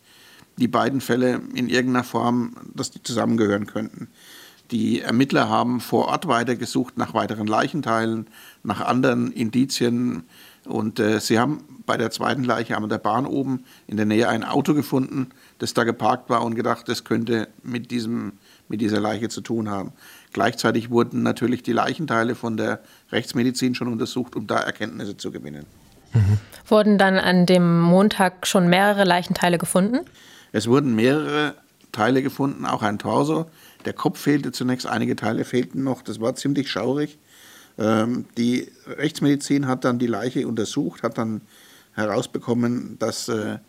die 0.57 0.67
beiden 0.67 1.01
Fälle 1.01 1.41
in 1.55 1.67
irgendeiner 1.67 2.03
Form, 2.03 2.53
dass 2.75 2.91
die 2.91 3.01
zusammengehören 3.01 3.65
könnten. 3.65 4.07
Die 4.69 5.01
Ermittler 5.01 5.49
haben 5.49 5.81
vor 5.81 6.09
Ort 6.09 6.27
weitergesucht 6.27 6.99
nach 6.99 7.15
weiteren 7.15 7.47
Leichenteilen, 7.47 8.27
nach 8.61 8.81
anderen 8.81 9.31
Indizien 9.31 10.25
und 10.63 10.99
äh, 10.99 11.19
sie 11.19 11.39
haben 11.39 11.63
bei 11.87 11.97
der 11.97 12.11
zweiten 12.11 12.43
Leiche 12.43 12.77
an 12.77 12.87
der 12.87 12.99
Bahn 12.99 13.25
oben 13.25 13.63
in 13.87 13.97
der 13.97 14.05
Nähe 14.05 14.29
ein 14.29 14.43
Auto 14.43 14.75
gefunden, 14.75 15.29
das 15.57 15.73
da 15.73 15.85
geparkt 15.85 16.29
war 16.29 16.43
und 16.43 16.53
gedacht, 16.53 16.87
das 16.87 17.03
könnte 17.03 17.47
mit 17.63 17.89
diesem 17.89 18.33
mit 18.67 18.81
dieser 18.81 18.99
Leiche 18.99 19.29
zu 19.29 19.41
tun 19.41 19.69
haben. 19.69 19.91
Gleichzeitig 20.35 20.89
wurden 20.89 21.23
natürlich 21.23 21.63
die 21.63 21.71
Leichenteile 21.71 22.35
von 22.35 22.57
der 22.57 22.81
Rechtsmedizin 23.09 23.73
schon 23.73 23.87
untersucht, 23.87 24.35
um 24.35 24.47
da 24.47 24.57
Erkenntnisse 24.57 25.15
zu 25.15 25.31
gewinnen. 25.31 25.65
Mhm. 26.13 26.39
Wurden 26.67 26.97
dann 26.97 27.17
an 27.17 27.45
dem 27.45 27.79
Montag 27.79 28.45
schon 28.45 28.67
mehrere 28.67 29.05
Leichenteile 29.05 29.57
gefunden? 29.57 30.01
Es 30.51 30.67
wurden 30.67 30.93
mehrere 30.93 31.55
Teile 31.93 32.21
gefunden, 32.21 32.65
auch 32.65 32.81
ein 32.81 32.99
Torso. 32.99 33.45
Der 33.85 33.93
Kopf 33.93 34.19
fehlte 34.19 34.51
zunächst, 34.51 34.85
einige 34.87 35.15
Teile 35.15 35.45
fehlten 35.45 35.85
noch. 35.85 36.01
Das 36.01 36.19
war 36.19 36.35
ziemlich 36.35 36.69
schaurig. 36.69 37.17
Ähm, 37.77 38.25
die 38.37 38.69
Rechtsmedizin 38.87 39.67
hat 39.67 39.85
dann 39.85 39.99
die 39.99 40.07
Leiche 40.07 40.45
untersucht, 40.49 41.01
hat 41.01 41.17
dann 41.17 41.43
herausbekommen, 41.93 42.99
dass 42.99 43.29
äh, 43.29 43.59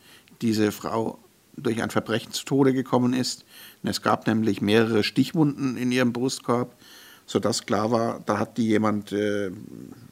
diese 0.42 0.73
Frau 0.73 1.20
durch 1.56 1.82
ein 1.82 1.90
Verbrechen 1.90 2.32
zu 2.32 2.44
Tode 2.44 2.72
gekommen 2.72 3.12
ist. 3.12 3.44
es 3.82 4.02
gab 4.02 4.26
nämlich 4.26 4.60
mehrere 4.60 5.02
Stichwunden 5.02 5.76
in 5.76 5.92
ihrem 5.92 6.12
Brustkorb, 6.12 6.75
sodass 7.26 7.66
klar 7.66 7.90
war, 7.90 8.20
da 8.26 8.38
hat 8.38 8.56
die 8.56 8.68
jemand 8.68 9.12
äh, 9.12 9.50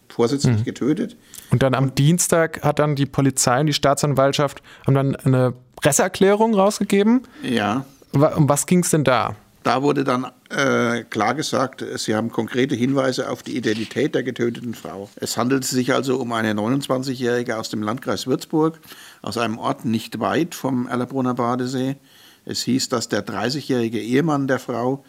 vorsätzlich 0.09 0.59
mhm. 0.59 0.65
getötet. 0.65 1.17
Und 1.51 1.63
dann 1.63 1.75
am 1.75 1.95
Dienstag 1.95 2.63
hat 2.63 2.79
dann 2.79 2.97
die 2.97 3.07
Polizei 3.07 3.61
und 3.61 3.67
die 3.67 3.73
Staatsanwaltschaft 3.73 4.63
haben 4.87 4.95
dann 4.95 5.17
eine 5.17 5.55
Presseerklärung 5.77 6.55
rausgegeben. 6.55 7.23
Ja. 7.43 7.85
Um 8.13 8.49
was 8.49 8.67
ging 8.67 8.81
es 8.81 8.91
denn 8.91 9.05
da? 9.05 9.35
Da 9.65 9.83
wurde 9.83 10.05
dann 10.05 10.27
äh, 10.51 11.05
klar 11.05 11.35
gesagt, 11.35 11.83
sie 11.97 12.15
haben 12.15 12.31
konkrete 12.31 12.75
Hinweise 12.75 13.31
auf 13.31 13.43
die 13.43 13.57
Identität 13.57 14.15
der 14.15 14.23
getöteten 14.23 14.75
Frau. 14.75 15.09
Es 15.17 15.39
handelte 15.39 15.67
sich 15.67 15.95
also 15.95 16.19
um 16.19 16.33
eine 16.33 16.53
29-Jährige 16.53 17.57
aus 17.57 17.71
dem 17.71 17.83
Landkreis 17.83 18.27
Würzburg, 18.27 18.79
aus 19.25 19.39
einem 19.39 19.59
Ort 19.59 19.85
nicht 19.85 20.21
weit 20.21 20.55
vom 20.55 20.87
Erlabrunner 20.87 21.35
Badesee. 21.35 21.97
Es 22.45 22.63
hieß, 22.63 22.89
dass 22.89 23.09
der 23.09 23.27
30-jährige 23.27 24.01
Ehemann 24.01 24.47
der 24.47 24.59
Frau, 24.59 25.05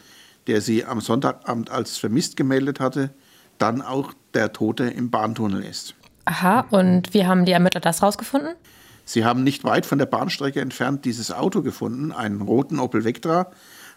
der 0.47 0.61
sie 0.61 0.85
am 0.85 1.01
Sonntagabend 1.01 1.69
als 1.69 1.97
vermisst 1.97 2.37
gemeldet 2.37 2.79
hatte, 2.79 3.11
dann 3.57 3.81
auch 3.81 4.13
der 4.33 4.53
Tote 4.53 4.85
im 4.85 5.09
Bahntunnel 5.11 5.63
ist. 5.63 5.95
Aha, 6.25 6.65
und 6.71 7.13
wie 7.13 7.25
haben 7.25 7.45
die 7.45 7.51
Ermittler 7.51 7.81
das 7.81 8.01
rausgefunden? 8.01 8.55
Sie 9.03 9.23
haben 9.23 9.43
nicht 9.43 9.63
weit 9.63 9.85
von 9.85 9.99
der 9.99 10.07
Bahnstrecke 10.07 10.61
entfernt 10.61 11.05
dieses 11.05 11.31
Auto 11.31 11.61
gefunden, 11.61 12.11
einen 12.11 12.41
roten 12.41 12.79
Opel 12.79 13.03
Vectra, 13.03 13.51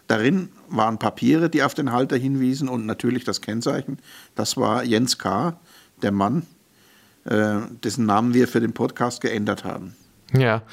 Darin 0.09 0.49
waren 0.67 0.97
Papiere, 0.97 1.51
die 1.51 1.61
auf 1.61 1.75
den 1.75 1.91
Halter 1.91 2.17
hinwiesen 2.17 2.67
und 2.67 2.87
natürlich 2.87 3.25
das 3.25 3.41
Kennzeichen. 3.41 3.99
Das 4.33 4.57
war 4.57 4.83
Jens 4.83 5.19
K., 5.19 5.59
der 6.01 6.11
Mann, 6.11 6.47
äh, 7.25 7.57
dessen 7.83 8.07
Namen 8.07 8.33
wir 8.33 8.47
für 8.47 8.59
den 8.59 8.73
Podcast 8.73 9.21
geändert 9.21 9.65
haben. 9.65 9.95
Ja, 10.37 10.63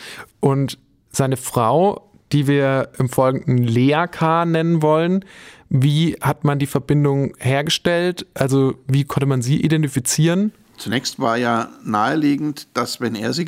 und 0.41 0.79
seine 1.11 1.37
Frau, 1.37 2.11
die 2.33 2.47
wir 2.47 2.91
im 2.99 3.09
Folgenden 3.09 3.59
Lea 3.59 4.07
K. 4.11 4.45
nennen 4.45 4.83
wollen, 4.83 5.25
wie 5.69 6.17
hat 6.21 6.45
man 6.45 6.59
die 6.59 6.67
Verbindung 6.67 7.35
hergestellt? 7.39 8.27
Also 8.35 8.75
wie 8.87 9.05
konnte 9.05 9.27
man 9.27 9.43
sie 9.43 9.61
identifizieren? 9.61 10.53
Zunächst 10.77 11.19
war 11.19 11.39
ja 11.39 11.71
naheliegend, 11.85 12.69
dass 12.75 13.01
wenn 13.01 13.15
er 13.15 13.33
sie 13.33 13.47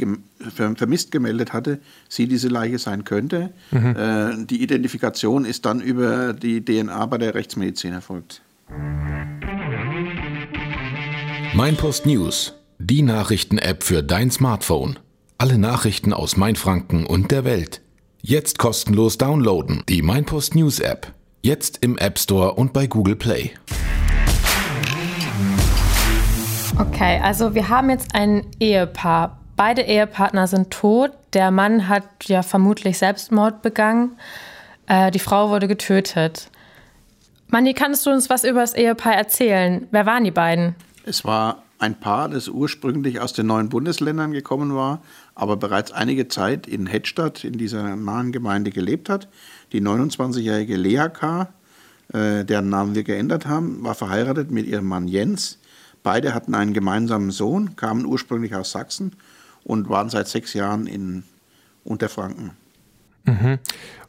vermisst 0.55 1.11
gemeldet 1.11 1.53
hatte, 1.53 1.79
sie 2.09 2.27
diese 2.27 2.49
Leiche 2.49 2.79
sein 2.79 3.05
könnte. 3.05 3.51
Mhm. 3.71 3.97
Äh, 3.97 4.47
die 4.47 4.63
Identifikation 4.63 5.45
ist 5.45 5.67
dann 5.67 5.81
über 5.81 6.33
die 6.33 6.65
DNA 6.65 7.05
bei 7.07 7.19
der 7.19 7.35
Rechtsmedizin 7.35 7.93
erfolgt. 7.93 8.41
Mein 11.55 11.77
Post 11.77 12.07
News, 12.07 12.55
die 12.79 13.03
Nachrichten-App 13.03 13.83
für 13.83 14.03
dein 14.03 14.31
Smartphone. 14.31 14.99
Alle 15.41 15.57
Nachrichten 15.57 16.13
aus 16.13 16.37
Mainfranken 16.37 17.07
und 17.07 17.31
der 17.31 17.45
Welt. 17.45 17.81
Jetzt 18.21 18.59
kostenlos 18.59 19.19
downloaden. 19.19 19.85
Die 19.89 20.03
Mein 20.03 20.25
Post 20.25 20.57
News 20.57 20.81
App. 20.81 21.13
Jetzt 21.43 21.79
im 21.81 21.97
App 21.97 22.19
Store 22.19 22.55
und 22.55 22.73
bei 22.73 22.89
Google 22.89 23.15
Play. 23.15 23.53
Okay, 26.77 27.21
also 27.23 27.55
wir 27.55 27.69
haben 27.69 27.89
jetzt 27.89 28.17
ein 28.17 28.47
Ehepaar. 28.59 29.39
Beide 29.55 29.83
Ehepartner 29.83 30.49
sind 30.49 30.73
tot. 30.73 31.13
Der 31.35 31.53
Mann 31.53 31.87
hat 31.87 32.09
ja 32.25 32.43
vermutlich 32.43 32.99
Selbstmord 32.99 33.63
begangen. 33.63 34.19
Äh, 34.89 35.13
die 35.13 35.21
Frau 35.21 35.51
wurde 35.51 35.69
getötet. 35.69 36.51
Manni, 37.47 37.75
kannst 37.75 38.05
du 38.07 38.11
uns 38.11 38.29
was 38.29 38.43
über 38.43 38.63
das 38.63 38.75
Ehepaar 38.75 39.15
erzählen? 39.15 39.87
Wer 39.93 40.05
waren 40.05 40.25
die 40.25 40.33
beiden? 40.33 40.75
Es 41.05 41.25
war 41.25 41.63
ein 41.79 42.01
Paar, 42.01 42.29
das 42.29 42.49
ursprünglich 42.49 43.21
aus 43.21 43.33
den 43.33 43.47
neuen 43.47 43.69
Bundesländern 43.69 44.33
gekommen 44.33 44.75
war, 44.75 45.01
aber 45.39 45.57
bereits 45.57 45.93
einige 45.93 46.27
Zeit 46.27 46.67
in 46.67 46.87
Hettstadt, 46.87 47.45
in 47.45 47.55
dieser 47.55 47.95
nahen 47.95 48.33
Gemeinde 48.33 48.73
gelebt 48.73 49.09
hat. 49.09 49.29
Die 49.73 49.81
29-jährige 49.81 50.77
Lea 50.77 51.09
K., 51.13 51.49
äh, 52.13 52.45
deren 52.45 52.69
Namen 52.69 52.97
wir 52.97 53.05
geändert 53.05 53.47
haben, 53.47 53.85
war 53.85 53.95
verheiratet 53.95 54.51
mit 54.51 54.67
ihrem 54.67 54.87
Mann 54.87 55.07
Jens. 55.07 55.59
Beide 56.03 56.35
hatten 56.35 56.57
einen 56.57 56.73
gemeinsamen 56.73 57.31
Sohn, 57.31 57.77
kamen 57.77 58.05
ursprünglich 58.05 58.57
aus 58.57 58.73
Sachsen 58.73 59.13
und 59.63 59.89
waren 59.89 60.11
seit 60.11 60.27
sechs 60.27 60.55
Jahren 60.55 60.89
in 60.89 61.23
Unterfranken. 61.85 62.51
Mhm. 63.25 63.59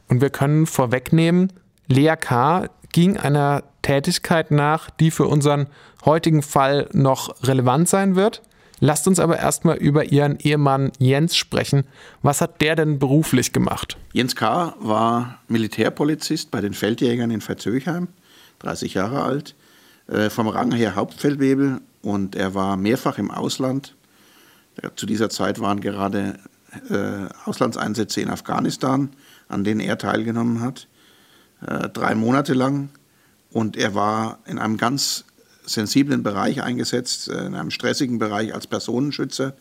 Und 0.08 0.20
wir 0.20 0.30
können 0.30 0.66
vorwegnehmen, 0.66 1.52
Lea 1.86 2.16
K. 2.16 2.70
ging 2.90 3.16
einer 3.16 3.62
Tätigkeit 3.82 4.50
nach, 4.50 4.90
die 4.90 5.12
für 5.12 5.26
unseren 5.26 5.68
heutigen 6.04 6.42
Fall 6.42 6.88
noch 6.92 7.40
relevant 7.44 7.88
sein 7.88 8.16
wird. 8.16 8.42
Lasst 8.80 9.06
uns 9.06 9.20
aber 9.20 9.38
erstmal 9.38 9.76
über 9.76 10.06
ihren 10.10 10.38
Ehemann 10.38 10.90
Jens 10.98 11.36
sprechen. 11.36 11.84
Was 12.22 12.40
hat 12.40 12.60
der 12.60 12.76
denn 12.76 12.98
beruflich 12.98 13.52
gemacht? 13.52 13.98
Jens 14.12 14.34
K. 14.34 14.74
war 14.80 15.38
Militärpolizist 15.48 16.50
bei 16.50 16.60
den 16.60 16.72
Feldjägern 16.72 17.30
in 17.30 17.42
Verzöchheim, 17.42 18.08
30 18.60 18.94
Jahre 18.94 19.22
alt. 19.22 19.54
Äh, 20.10 20.28
vom 20.28 20.48
Rang 20.48 20.72
her 20.72 20.96
Hauptfeldwebel 20.96 21.80
und 22.02 22.34
er 22.34 22.54
war 22.54 22.76
mehrfach 22.76 23.18
im 23.18 23.30
Ausland. 23.30 23.94
Zu 24.96 25.06
dieser 25.06 25.30
Zeit 25.30 25.60
waren 25.60 25.80
gerade 25.80 26.38
äh, 26.88 27.28
Auslandseinsätze 27.44 28.20
in 28.20 28.30
Afghanistan, 28.30 29.10
an 29.48 29.62
denen 29.62 29.80
er 29.80 29.98
teilgenommen 29.98 30.60
hat, 30.60 30.88
äh, 31.66 31.88
drei 31.90 32.14
Monate 32.14 32.54
lang. 32.54 32.88
Und 33.52 33.76
er 33.76 33.94
war 33.94 34.38
in 34.46 34.58
einem 34.58 34.78
ganz 34.78 35.24
sensiblen 35.64 36.22
Bereich 36.22 36.62
eingesetzt, 36.62 37.28
äh, 37.28 37.46
in 37.46 37.54
einem 37.54 37.70
stressigen 37.70 38.18
Bereich 38.18 38.54
als 38.54 38.66
Personenschützer 38.66 39.54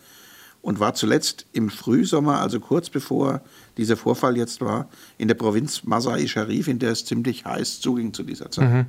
und 0.62 0.80
war 0.80 0.94
zuletzt 0.94 1.46
im 1.54 1.70
Frühsommer, 1.70 2.40
also 2.40 2.60
kurz 2.60 2.90
bevor 2.90 3.42
dieser 3.78 3.96
Vorfall 3.98 4.38
jetzt 4.38 4.62
war, 4.62 4.90
in 5.18 5.28
der 5.28 5.36
Provinz 5.36 5.84
Masai 5.84 6.28
Sharif, 6.28 6.68
in 6.68 6.80
der 6.80 6.92
es 6.92 7.06
ziemlich 7.06 7.46
heiß 7.46 7.80
zuging 7.80 8.14
zu 8.14 8.24
dieser 8.24 8.52
Zeit. 8.52 8.70
Mhm. 8.70 8.86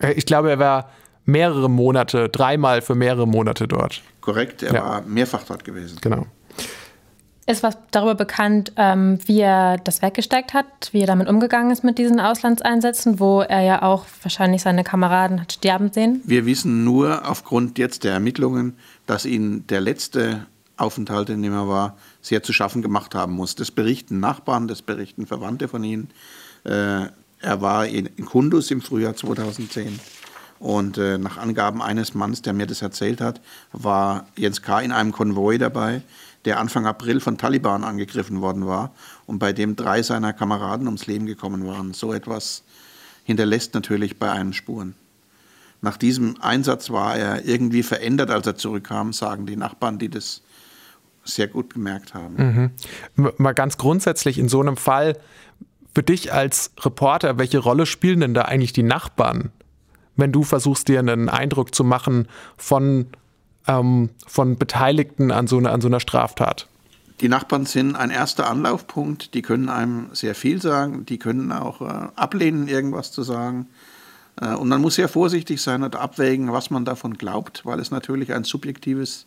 Äh, 0.00 0.12
ich 0.14 0.26
glaube, 0.26 0.50
er 0.50 0.58
war 0.58 0.90
mehrere 1.24 1.70
Monate, 1.70 2.28
dreimal 2.28 2.82
für 2.82 2.94
mehrere 2.94 3.26
Monate 3.26 3.68
dort. 3.68 4.02
Korrekt, 4.20 4.62
er 4.62 4.74
ja. 4.74 4.84
war 4.84 5.02
mehrfach 5.02 5.44
dort 5.44 5.64
gewesen. 5.64 5.98
Genau. 6.00 6.26
Ist 7.50 7.64
was 7.64 7.76
darüber 7.90 8.14
bekannt, 8.14 8.70
ähm, 8.76 9.18
wie 9.26 9.40
er 9.40 9.76
das 9.78 10.02
weggesteckt 10.02 10.54
hat, 10.54 10.66
wie 10.92 11.00
er 11.00 11.08
damit 11.08 11.28
umgegangen 11.28 11.72
ist 11.72 11.82
mit 11.82 11.98
diesen 11.98 12.20
Auslandseinsätzen, 12.20 13.18
wo 13.18 13.40
er 13.40 13.62
ja 13.62 13.82
auch 13.82 14.06
wahrscheinlich 14.22 14.62
seine 14.62 14.84
Kameraden 14.84 15.40
hat 15.40 15.54
sterben 15.54 15.90
sehen? 15.92 16.22
Wir 16.24 16.46
wissen 16.46 16.84
nur 16.84 17.28
aufgrund 17.28 17.76
jetzt 17.76 18.04
der 18.04 18.12
Ermittlungen, 18.12 18.76
dass 19.06 19.24
ihn 19.24 19.66
der 19.66 19.80
letzte 19.80 20.46
Aufenthalt, 20.76 21.28
in 21.28 21.42
dem 21.42 21.52
er 21.52 21.66
war, 21.66 21.96
sehr 22.22 22.44
zu 22.44 22.52
schaffen 22.52 22.82
gemacht 22.82 23.16
haben 23.16 23.32
muss. 23.32 23.56
Das 23.56 23.72
berichten 23.72 24.20
Nachbarn, 24.20 24.68
das 24.68 24.80
berichten 24.80 25.26
Verwandte 25.26 25.66
von 25.66 25.82
ihm. 25.82 26.06
Äh, 26.62 27.06
er 27.40 27.60
war 27.60 27.84
in, 27.84 28.14
Kundus 28.26 28.70
im 28.70 28.80
Frühjahr 28.80 29.16
2010. 29.16 29.98
Und 30.60 30.98
äh, 30.98 31.18
nach 31.18 31.38
Angaben 31.38 31.82
eines 31.82 32.14
Manns, 32.14 32.42
der 32.42 32.52
mir 32.52 32.66
das 32.66 32.82
erzählt 32.82 33.20
hat, 33.20 33.40
war 33.72 34.26
Jens 34.36 34.62
K. 34.62 34.80
in 34.82 34.92
einem 34.92 35.10
Konvoi 35.10 35.58
dabei, 35.58 36.02
der 36.44 36.58
Anfang 36.58 36.86
April 36.86 37.20
von 37.20 37.38
Taliban 37.38 37.84
angegriffen 37.84 38.40
worden 38.40 38.66
war 38.66 38.92
und 39.26 39.38
bei 39.38 39.52
dem 39.52 39.76
drei 39.76 40.02
seiner 40.02 40.32
Kameraden 40.32 40.86
ums 40.86 41.06
Leben 41.06 41.26
gekommen 41.26 41.66
waren. 41.66 41.92
So 41.92 42.12
etwas 42.12 42.64
hinterlässt 43.24 43.74
natürlich 43.74 44.18
bei 44.18 44.30
einem 44.30 44.52
Spuren. 44.52 44.94
Nach 45.82 45.96
diesem 45.96 46.40
Einsatz 46.40 46.90
war 46.90 47.16
er 47.16 47.44
irgendwie 47.44 47.82
verändert, 47.82 48.30
als 48.30 48.46
er 48.46 48.56
zurückkam, 48.56 49.12
sagen 49.12 49.46
die 49.46 49.56
Nachbarn, 49.56 49.98
die 49.98 50.08
das 50.08 50.42
sehr 51.24 51.48
gut 51.48 51.74
gemerkt 51.74 52.14
haben. 52.14 52.72
Mhm. 53.16 53.32
Mal 53.38 53.52
ganz 53.52 53.76
grundsätzlich 53.76 54.38
in 54.38 54.48
so 54.48 54.60
einem 54.60 54.76
Fall, 54.76 55.16
für 55.94 56.02
dich 56.02 56.32
als 56.32 56.70
Reporter, 56.80 57.38
welche 57.38 57.58
Rolle 57.58 57.84
spielen 57.84 58.20
denn 58.20 58.34
da 58.34 58.42
eigentlich 58.42 58.72
die 58.72 58.82
Nachbarn, 58.82 59.50
wenn 60.16 60.32
du 60.32 60.44
versuchst, 60.44 60.88
dir 60.88 60.98
einen 60.98 61.28
Eindruck 61.28 61.74
zu 61.74 61.82
machen 61.82 62.28
von, 62.56 63.06
ähm, 63.70 64.10
von 64.26 64.56
Beteiligten 64.56 65.30
an 65.30 65.46
so, 65.46 65.58
eine, 65.58 65.70
an 65.70 65.80
so 65.80 65.88
einer 65.88 66.00
Straftat? 66.00 66.66
Die 67.20 67.28
Nachbarn 67.28 67.66
sind 67.66 67.96
ein 67.96 68.10
erster 68.10 68.48
Anlaufpunkt, 68.48 69.34
die 69.34 69.42
können 69.42 69.68
einem 69.68 70.08
sehr 70.12 70.34
viel 70.34 70.60
sagen, 70.62 71.04
die 71.04 71.18
können 71.18 71.52
auch 71.52 71.82
äh, 71.82 72.08
ablehnen, 72.16 72.66
irgendwas 72.66 73.12
zu 73.12 73.22
sagen. 73.22 73.66
Äh, 74.40 74.54
und 74.54 74.68
man 74.68 74.80
muss 74.80 74.94
sehr 74.94 75.08
vorsichtig 75.08 75.60
sein 75.60 75.82
und 75.82 75.96
abwägen, 75.96 76.52
was 76.52 76.70
man 76.70 76.84
davon 76.84 77.14
glaubt, 77.14 77.66
weil 77.66 77.78
es 77.78 77.90
natürlich 77.90 78.32
ein 78.32 78.44
subjektives 78.44 79.26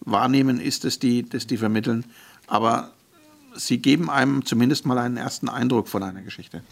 Wahrnehmen 0.00 0.60
ist, 0.60 0.84
das 0.84 0.98
die, 0.98 1.28
das 1.28 1.46
die 1.46 1.56
vermitteln. 1.56 2.04
Aber 2.46 2.90
sie 3.54 3.78
geben 3.78 4.10
einem 4.10 4.44
zumindest 4.44 4.86
mal 4.86 4.98
einen 4.98 5.16
ersten 5.16 5.48
Eindruck 5.48 5.88
von 5.88 6.02
einer 6.02 6.22
Geschichte. 6.22 6.62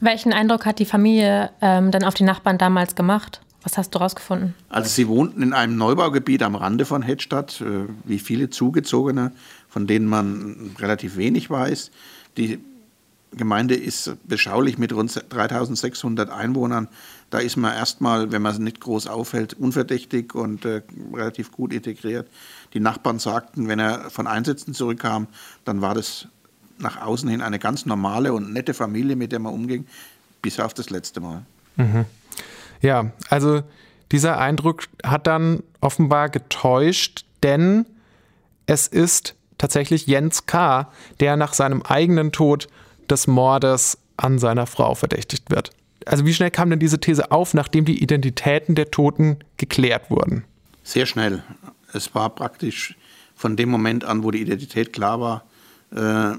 Welchen 0.00 0.32
Eindruck 0.32 0.66
hat 0.66 0.80
die 0.80 0.84
Familie 0.84 1.50
ähm, 1.60 1.92
dann 1.92 2.04
auf 2.04 2.14
die 2.14 2.24
Nachbarn 2.24 2.58
damals 2.58 2.94
gemacht? 2.94 3.40
Was 3.62 3.78
hast 3.78 3.94
du 3.94 3.98
rausgefunden? 3.98 4.54
Also 4.68 4.88
sie 4.88 5.06
wohnten 5.08 5.42
in 5.42 5.52
einem 5.52 5.76
Neubaugebiet 5.76 6.42
am 6.42 6.54
Rande 6.54 6.84
von 6.84 7.02
Hettstadt, 7.02 7.60
äh, 7.60 7.86
wie 8.04 8.18
viele 8.18 8.50
Zugezogene, 8.50 9.32
von 9.68 9.86
denen 9.86 10.06
man 10.06 10.74
relativ 10.78 11.16
wenig 11.16 11.48
weiß. 11.48 11.90
Die 12.36 12.58
Gemeinde 13.34 13.74
ist 13.74 14.14
beschaulich 14.24 14.78
mit 14.78 14.92
rund 14.92 15.24
3600 15.30 16.28
Einwohnern. 16.30 16.88
Da 17.30 17.38
ist 17.38 17.56
man 17.56 17.72
erstmal, 17.72 18.30
wenn 18.30 18.42
man 18.42 18.62
nicht 18.62 18.80
groß 18.80 19.06
auffällt, 19.06 19.54
unverdächtig 19.54 20.34
und 20.34 20.64
äh, 20.64 20.82
relativ 21.14 21.52
gut 21.52 21.72
integriert. 21.72 22.28
Die 22.74 22.80
Nachbarn 22.80 23.18
sagten, 23.18 23.68
wenn 23.68 23.78
er 23.78 24.10
von 24.10 24.26
Einsätzen 24.26 24.74
zurückkam, 24.74 25.28
dann 25.64 25.80
war 25.80 25.94
das 25.94 26.28
nach 26.78 27.00
außen 27.00 27.28
hin 27.28 27.40
eine 27.40 27.58
ganz 27.58 27.86
normale 27.86 28.32
und 28.32 28.52
nette 28.52 28.74
Familie, 28.74 29.16
mit 29.16 29.32
der 29.32 29.38
man 29.38 29.54
umging, 29.54 29.86
bis 30.42 30.60
auf 30.60 30.74
das 30.74 30.90
letzte 30.90 31.20
Mal. 31.20 31.42
Mhm. 31.76 32.04
Ja, 32.82 33.12
also 33.30 33.62
dieser 34.10 34.38
Eindruck 34.38 34.84
hat 35.02 35.26
dann 35.26 35.62
offenbar 35.80 36.28
getäuscht, 36.28 37.24
denn 37.42 37.86
es 38.66 38.86
ist 38.86 39.34
tatsächlich 39.56 40.06
Jens 40.06 40.46
K., 40.46 40.90
der 41.20 41.36
nach 41.36 41.54
seinem 41.54 41.82
eigenen 41.82 42.32
Tod 42.32 42.68
des 43.08 43.26
Mordes 43.26 43.98
an 44.16 44.38
seiner 44.38 44.66
Frau 44.66 44.94
verdächtigt 44.94 45.50
wird. 45.50 45.70
Also 46.04 46.26
wie 46.26 46.34
schnell 46.34 46.50
kam 46.50 46.70
denn 46.70 46.80
diese 46.80 46.98
These 46.98 47.30
auf, 47.30 47.54
nachdem 47.54 47.84
die 47.84 48.02
Identitäten 48.02 48.74
der 48.74 48.90
Toten 48.90 49.38
geklärt 49.56 50.10
wurden? 50.10 50.44
Sehr 50.82 51.06
schnell. 51.06 51.42
Es 51.92 52.14
war 52.14 52.30
praktisch 52.30 52.96
von 53.34 53.56
dem 53.56 53.68
Moment 53.68 54.04
an, 54.04 54.24
wo 54.24 54.30
die 54.30 54.40
Identität 54.42 54.92
klar 54.92 55.20
war, 55.20 55.44
äh, 55.94 56.36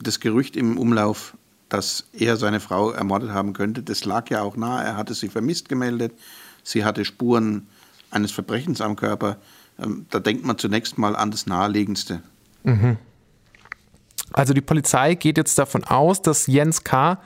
das 0.00 0.20
Gerücht 0.20 0.56
im 0.56 0.78
Umlauf, 0.78 1.34
dass 1.68 2.08
er 2.12 2.36
seine 2.36 2.60
Frau 2.60 2.90
ermordet 2.90 3.30
haben 3.30 3.52
könnte, 3.52 3.82
das 3.82 4.04
lag 4.04 4.30
ja 4.30 4.42
auch 4.42 4.56
nahe. 4.56 4.84
Er 4.84 4.96
hatte 4.96 5.14
sie 5.14 5.28
vermisst 5.28 5.68
gemeldet. 5.68 6.12
Sie 6.62 6.84
hatte 6.84 7.04
Spuren 7.04 7.66
eines 8.10 8.32
Verbrechens 8.32 8.80
am 8.80 8.96
Körper. 8.96 9.36
Ähm, 9.78 10.06
da 10.10 10.18
denkt 10.18 10.44
man 10.44 10.58
zunächst 10.58 10.98
mal 10.98 11.16
an 11.16 11.30
das 11.30 11.46
Naheliegendste. 11.46 12.22
Mhm. 12.64 12.96
Also 14.32 14.52
die 14.52 14.60
Polizei 14.60 15.14
geht 15.14 15.38
jetzt 15.38 15.58
davon 15.58 15.84
aus, 15.84 16.20
dass 16.22 16.46
Jens 16.46 16.84
K. 16.84 17.18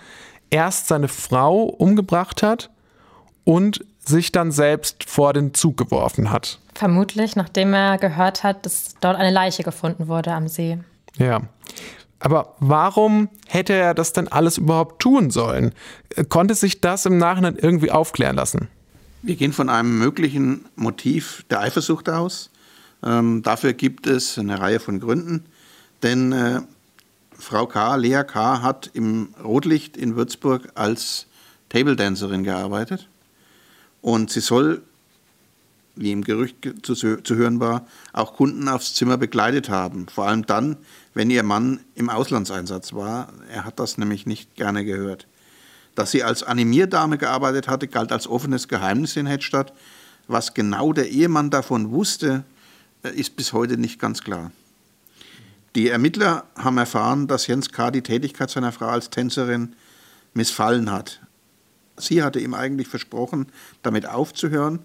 erst 0.51 0.89
seine 0.89 1.09
Frau 1.09 1.63
umgebracht 1.65 2.43
hat 2.43 2.71
und 3.45 3.85
sich 4.05 4.33
dann 4.33 4.53
selbst 4.53 5.05
vor 5.05 5.33
den 5.33 5.55
Zug 5.55 5.77
geworfen 5.77 6.31
hat. 6.31 6.59
Vermutlich, 6.75 7.37
nachdem 7.37 7.75
er 7.75 7.99
gehört 7.99 8.43
hat, 8.43 8.65
dass 8.67 8.95
dort 9.01 9.17
eine 9.17 9.31
Leiche 9.31 9.63
gefunden 9.63 10.09
wurde 10.09 10.33
am 10.33 10.49
See. 10.49 10.79
Ja. 11.17 11.43
Aber 12.25 12.55
warum 12.61 13.29
hätte 13.49 13.73
er 13.73 13.95
das 13.95 14.13
denn 14.13 14.29
alles 14.29 14.57
überhaupt 14.57 15.03
tun 15.03 15.31
sollen? 15.31 15.75
Konnte 16.29 16.55
sich 16.55 16.81
das 16.81 17.05
im 17.05 17.19
Nachhinein 17.19 17.57
irgendwie 17.57 17.91
aufklären 17.91 18.37
lassen? 18.37 18.69
Wir 19.23 19.35
gehen 19.35 19.53
von 19.53 19.69
einem 19.69 19.99
möglichen 19.99 20.65
Motiv 20.77 21.45
der 21.51 21.59
Eifersucht 21.59 22.09
aus. 22.09 22.51
Ähm, 23.03 23.43
dafür 23.43 23.73
gibt 23.73 24.07
es 24.07 24.39
eine 24.39 24.61
Reihe 24.61 24.79
von 24.79 25.01
Gründen. 25.01 25.47
Denn 26.05 26.31
äh, 26.31 26.61
Frau 27.37 27.67
K., 27.67 27.97
Lea 27.97 28.23
K., 28.23 28.63
hat 28.63 28.91
im 28.95 29.35
Rotlicht 29.43 29.97
in 29.97 30.15
Würzburg 30.15 30.69
als 30.77 31.27
Table 31.71 31.97
Dancerin 31.97 32.45
gearbeitet. 32.45 33.09
Und 34.01 34.31
sie 34.31 34.41
soll, 34.41 34.83
wie 35.95 36.13
im 36.13 36.23
Gerücht 36.25 36.57
zu, 36.83 36.95
zu 36.95 37.35
hören 37.35 37.61
war, 37.61 37.87
auch 38.13 38.35
Kunden 38.35 38.69
aufs 38.69 38.95
Zimmer 38.95 39.19
begleitet 39.19 39.69
haben. 39.69 40.07
Vor 40.09 40.27
allem 40.27 40.47
dann, 40.47 40.77
wenn 41.15 41.31
ihr 41.31 41.43
Mann 41.43 41.81
im 41.95 42.09
Auslandseinsatz 42.09 42.93
war. 42.93 43.29
Er 43.51 43.65
hat 43.65 43.79
das 43.79 43.99
nämlich 43.99 44.27
nicht 44.27 44.55
gerne 44.55 44.85
gehört. 44.85 45.27
Dass 45.95 46.11
sie 46.11 46.23
als 46.23 46.43
Animierdame 46.43 47.19
gearbeitet 47.19 47.69
hatte, 47.69 47.89
galt 47.89 48.13
als 48.13 48.27
offenes 48.27 48.69
Geheimnis 48.69 49.17
in 49.17 49.27
Hedstadt. 49.27 49.73
Was 50.27 50.55
genau 50.55 50.93
der 50.93 51.11
Ehemann 51.11 51.51
davon 51.51 51.91
wusste, 51.91 52.45
äh, 53.03 53.11
ist 53.11 53.37
bis 53.37 53.53
heute 53.53 53.77
nicht 53.77 54.01
ganz 54.01 54.23
klar. 54.23 54.53
Die 55.75 55.89
Ermittler 55.89 56.45
haben 56.57 56.79
erfahren, 56.79 57.29
dass 57.29 57.47
Jens 57.47 57.73
K. 57.73 57.91
die 57.91 58.03
Tätigkeit 58.03 58.51
seiner 58.51 58.73
Frau 58.73 58.87
als 58.87 59.11
Tänzerin 59.11 59.75
missfallen 60.35 60.91
hat. 60.91 61.21
Sie 61.97 62.23
hatte 62.23 62.41
ihm 62.41 62.55
eigentlich 62.55 62.89
versprochen, 62.89 63.47
damit 63.83 64.07
aufzuhören, 64.07 64.81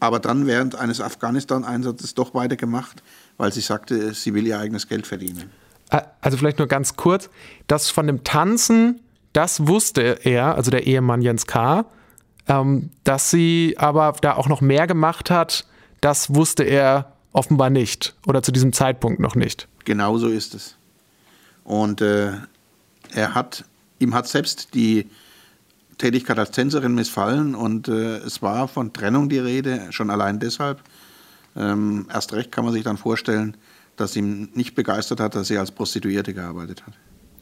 aber 0.00 0.18
dann 0.18 0.46
während 0.46 0.74
eines 0.74 1.00
Afghanistan-Einsatzes 1.00 2.14
doch 2.14 2.34
weitergemacht, 2.34 3.02
weil 3.36 3.52
sie 3.52 3.60
sagte, 3.60 4.14
sie 4.14 4.34
will 4.34 4.46
ihr 4.46 4.58
eigenes 4.58 4.88
Geld 4.88 5.06
verdienen. 5.06 5.50
Also 6.20 6.36
vielleicht 6.36 6.58
nur 6.58 6.68
ganz 6.68 6.96
kurz, 6.96 7.30
das 7.68 7.90
von 7.90 8.06
dem 8.06 8.24
Tanzen, 8.24 9.00
das 9.32 9.66
wusste 9.66 10.18
er, 10.24 10.56
also 10.56 10.70
der 10.70 10.86
Ehemann 10.86 11.22
Jens 11.22 11.46
K., 11.46 11.86
ähm, 12.48 12.90
dass 13.04 13.30
sie 13.30 13.74
aber 13.78 14.14
da 14.20 14.34
auch 14.34 14.48
noch 14.48 14.60
mehr 14.60 14.86
gemacht 14.86 15.30
hat, 15.30 15.66
das 16.00 16.34
wusste 16.34 16.62
er 16.64 17.12
offenbar 17.32 17.70
nicht 17.70 18.14
oder 18.26 18.42
zu 18.42 18.52
diesem 18.52 18.72
Zeitpunkt 18.72 19.20
noch 19.20 19.34
nicht. 19.34 19.68
Genau 19.84 20.18
so 20.18 20.28
ist 20.28 20.54
es. 20.54 20.76
Und 21.64 22.00
äh, 22.00 22.32
er 23.12 23.34
hat, 23.34 23.64
ihm 23.98 24.14
hat 24.14 24.26
selbst 24.28 24.74
die 24.74 25.06
Tätigkeit 25.98 26.38
als 26.38 26.50
Tänzerin 26.50 26.94
missfallen 26.94 27.54
und 27.54 27.88
äh, 27.88 28.18
es 28.18 28.42
war 28.42 28.68
von 28.68 28.92
Trennung 28.92 29.28
die 29.28 29.38
Rede, 29.38 29.86
schon 29.90 30.10
allein 30.10 30.38
deshalb. 30.38 30.80
Ähm, 31.56 32.06
erst 32.12 32.32
recht 32.34 32.52
kann 32.52 32.64
man 32.64 32.74
sich 32.74 32.84
dann 32.84 32.98
vorstellen, 32.98 33.56
dass 33.96 34.14
ihm 34.14 34.50
nicht 34.54 34.74
begeistert 34.74 35.20
hat, 35.20 35.34
dass 35.34 35.48
sie 35.48 35.56
als 35.56 35.70
Prostituierte 35.70 36.34
gearbeitet 36.34 36.86
hat. 36.86 36.94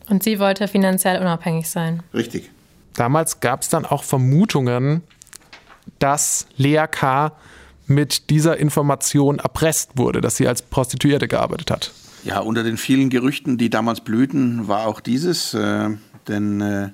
Und 0.09 0.23
sie 0.23 0.38
wollte 0.38 0.69
finanziell 0.69 1.21
unabhängig 1.21 1.69
sein. 1.69 2.03
Richtig. 2.12 2.51
Damals 2.95 3.40
gab 3.40 3.62
es 3.62 3.71
dann 3.71 3.85
auch 3.85 4.05
Vermutungen, 4.05 5.03
dass 5.99 6.47
Lea 6.57 6.87
K. 6.88 7.33
mit 7.87 8.31
dieser 8.31 8.57
Information 8.59 9.38
erpresst 9.38 9.99
wurde, 9.99 10.21
dass 10.21 10.37
sie 10.37 10.47
als 10.47 10.62
Prostituierte 10.62 11.27
gearbeitet 11.27 11.71
hat. 11.71 11.93
Ja, 12.23 12.38
unter 12.38 12.62
den 12.62 12.77
vielen 12.77 13.11
Gerüchten, 13.11 13.59
die 13.59 13.69
damals 13.69 14.01
blühten, 14.01 14.69
war 14.69 14.87
auch 14.87 15.01
dieses, 15.01 15.55
äh, 15.55 15.90
denn 16.29 16.61
äh, 16.61 16.90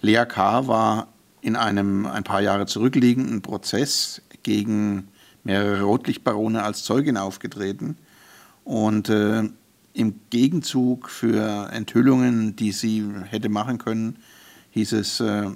Lea 0.00 0.24
K. 0.26 0.66
war 0.66 1.08
in 1.40 1.56
einem 1.56 2.06
ein 2.06 2.24
paar 2.24 2.40
Jahre 2.40 2.66
zurückliegenden 2.66 3.42
Prozess 3.42 4.22
gegen 4.42 5.08
mehrere 5.44 5.82
Rotlichtbarone 5.82 6.62
als 6.62 6.84
Zeugin 6.84 7.16
aufgetreten 7.16 7.96
und 8.64 9.08
äh, 9.08 9.48
im 9.94 10.20
Gegenzug 10.30 11.08
für 11.08 11.70
Enthüllungen, 11.72 12.54
die 12.54 12.72
sie 12.72 13.04
hätte 13.24 13.48
machen 13.48 13.78
können, 13.78 14.18
hieß 14.70 14.92
es, 14.92 15.20
äh, 15.20 15.50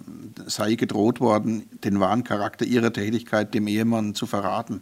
sei 0.47 0.75
gedroht 0.75 1.21
worden, 1.21 1.69
den 1.85 2.01
wahren 2.01 2.25
Charakter 2.25 2.65
ihrer 2.65 2.93
Tätigkeit 2.93 3.55
dem 3.55 3.69
Ehemann 3.69 4.15
zu 4.15 4.27
verraten. 4.27 4.81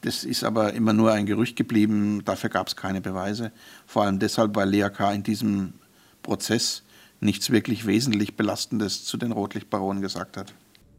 Das 0.00 0.24
ist 0.24 0.42
aber 0.42 0.72
immer 0.72 0.92
nur 0.92 1.12
ein 1.12 1.26
Gerücht 1.26 1.56
geblieben, 1.56 2.22
dafür 2.24 2.50
gab 2.50 2.66
es 2.66 2.76
keine 2.76 3.00
Beweise. 3.00 3.52
Vor 3.86 4.02
allem 4.02 4.18
deshalb, 4.18 4.56
weil 4.56 4.68
Lea 4.68 4.88
K. 4.90 5.12
in 5.12 5.22
diesem 5.22 5.74
Prozess 6.22 6.82
nichts 7.24 7.50
wirklich 7.50 7.86
wesentlich 7.86 8.36
Belastendes 8.36 9.04
zu 9.04 9.16
den 9.16 9.32
Rotlichtbaronen 9.32 10.02
gesagt 10.02 10.36
hat. 10.36 10.52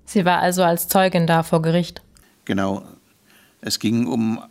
Sie 0.05 0.25
war 0.25 0.39
also 0.39 0.63
als 0.63 0.87
Zeugin 0.87 1.27
da 1.27 1.43
vor 1.43 1.61
Gericht? 1.61 2.01
Genau. 2.45 2.83
Es 3.61 3.79
ging 3.79 4.07
um 4.07 4.43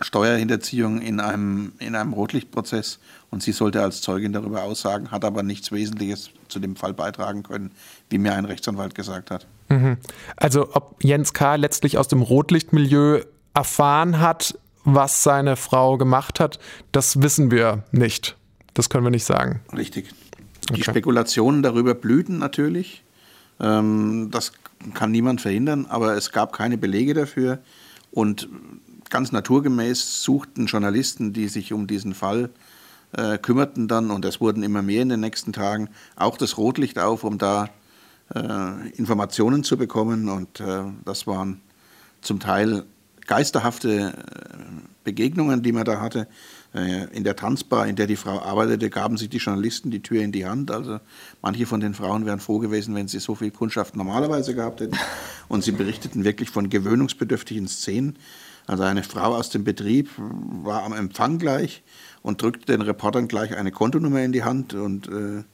Steuerhinterziehung 0.00 1.00
in 1.00 1.20
einem, 1.20 1.72
in 1.78 1.94
einem 1.94 2.12
Rotlichtprozess 2.12 2.98
und 3.30 3.42
sie 3.42 3.52
sollte 3.52 3.80
als 3.80 4.00
Zeugin 4.00 4.32
darüber 4.32 4.64
aussagen, 4.64 5.10
hat 5.10 5.24
aber 5.24 5.42
nichts 5.42 5.70
Wesentliches 5.72 6.30
zu 6.48 6.58
dem 6.58 6.76
Fall 6.76 6.92
beitragen 6.92 7.44
können, 7.44 7.70
wie 8.10 8.18
mir 8.18 8.34
ein 8.34 8.44
Rechtsanwalt 8.44 8.94
gesagt 8.94 9.30
hat. 9.30 9.46
Mhm. 9.68 9.98
Also 10.36 10.74
ob 10.74 11.02
Jens 11.02 11.32
K. 11.32 11.54
letztlich 11.56 11.96
aus 11.96 12.08
dem 12.08 12.22
Rotlichtmilieu 12.22 13.20
erfahren 13.54 14.20
hat, 14.20 14.58
was 14.84 15.22
seine 15.22 15.56
Frau 15.56 15.96
gemacht 15.96 16.40
hat, 16.40 16.58
das 16.92 17.22
wissen 17.22 17.50
wir 17.50 17.84
nicht. 17.92 18.36
Das 18.74 18.90
können 18.90 19.04
wir 19.04 19.10
nicht 19.10 19.24
sagen. 19.24 19.60
Richtig. 19.74 20.12
Die 20.70 20.80
okay. 20.80 20.90
Spekulationen 20.90 21.62
darüber 21.62 21.94
blühten 21.94 22.38
natürlich. 22.38 23.02
Ähm, 23.60 24.28
das 24.30 24.52
kann 24.94 25.10
niemand 25.10 25.40
verhindern, 25.40 25.86
aber 25.88 26.16
es 26.16 26.32
gab 26.32 26.52
keine 26.52 26.78
Belege 26.78 27.14
dafür. 27.14 27.58
Und 28.10 28.48
ganz 29.10 29.32
naturgemäß 29.32 30.22
suchten 30.22 30.66
Journalisten, 30.66 31.32
die 31.32 31.48
sich 31.48 31.72
um 31.72 31.86
diesen 31.86 32.14
Fall 32.14 32.50
äh, 33.12 33.38
kümmerten 33.38 33.88
dann, 33.88 34.10
und 34.10 34.24
es 34.24 34.40
wurden 34.40 34.62
immer 34.62 34.82
mehr 34.82 35.02
in 35.02 35.08
den 35.08 35.20
nächsten 35.20 35.52
Tagen, 35.52 35.88
auch 36.16 36.36
das 36.36 36.58
Rotlicht 36.58 36.98
auf, 36.98 37.24
um 37.24 37.38
da 37.38 37.68
äh, 38.34 38.88
Informationen 38.96 39.64
zu 39.64 39.76
bekommen. 39.76 40.28
Und 40.28 40.60
äh, 40.60 40.84
das 41.04 41.26
waren 41.26 41.60
zum 42.22 42.40
Teil 42.40 42.84
geisterhafte 43.26 44.12
äh, 44.12 44.64
Begegnungen, 45.04 45.62
die 45.62 45.72
man 45.72 45.84
da 45.84 46.00
hatte. 46.00 46.26
Äh, 46.74 47.04
in 47.12 47.24
der 47.24 47.36
Tanzbar, 47.36 47.86
in 47.86 47.96
der 47.96 48.06
die 48.06 48.16
Frau 48.16 48.40
arbeitete, 48.40 48.90
gaben 48.90 49.16
sich 49.16 49.28
die 49.28 49.38
Journalisten 49.38 49.90
die 49.90 50.02
Tür 50.02 50.22
in 50.22 50.32
die 50.32 50.46
Hand. 50.46 50.70
Also 50.70 50.98
manche 51.42 51.66
von 51.66 51.80
den 51.80 51.94
Frauen 51.94 52.26
wären 52.26 52.40
froh 52.40 52.58
gewesen, 52.58 52.94
wenn 52.94 53.08
sie 53.08 53.20
so 53.20 53.34
viel 53.34 53.50
Kundschaft 53.50 53.96
normalerweise 53.96 54.54
gehabt 54.54 54.80
hätten. 54.80 54.98
Und 55.48 55.62
sie 55.62 55.72
berichteten 55.72 56.24
wirklich 56.24 56.50
von 56.50 56.68
gewöhnungsbedürftigen 56.68 57.68
Szenen. 57.68 58.18
Also 58.66 58.82
eine 58.82 59.02
Frau 59.02 59.34
aus 59.34 59.50
dem 59.50 59.62
Betrieb 59.64 60.10
war 60.16 60.84
am 60.84 60.94
Empfang 60.94 61.38
gleich 61.38 61.82
und 62.22 62.40
drückte 62.40 62.72
den 62.72 62.80
Reportern 62.80 63.28
gleich 63.28 63.54
eine 63.54 63.70
Kontonummer 63.70 64.22
in 64.22 64.32
die 64.32 64.42
Hand 64.42 64.72
und 64.72 65.06
äh, 65.08 65.44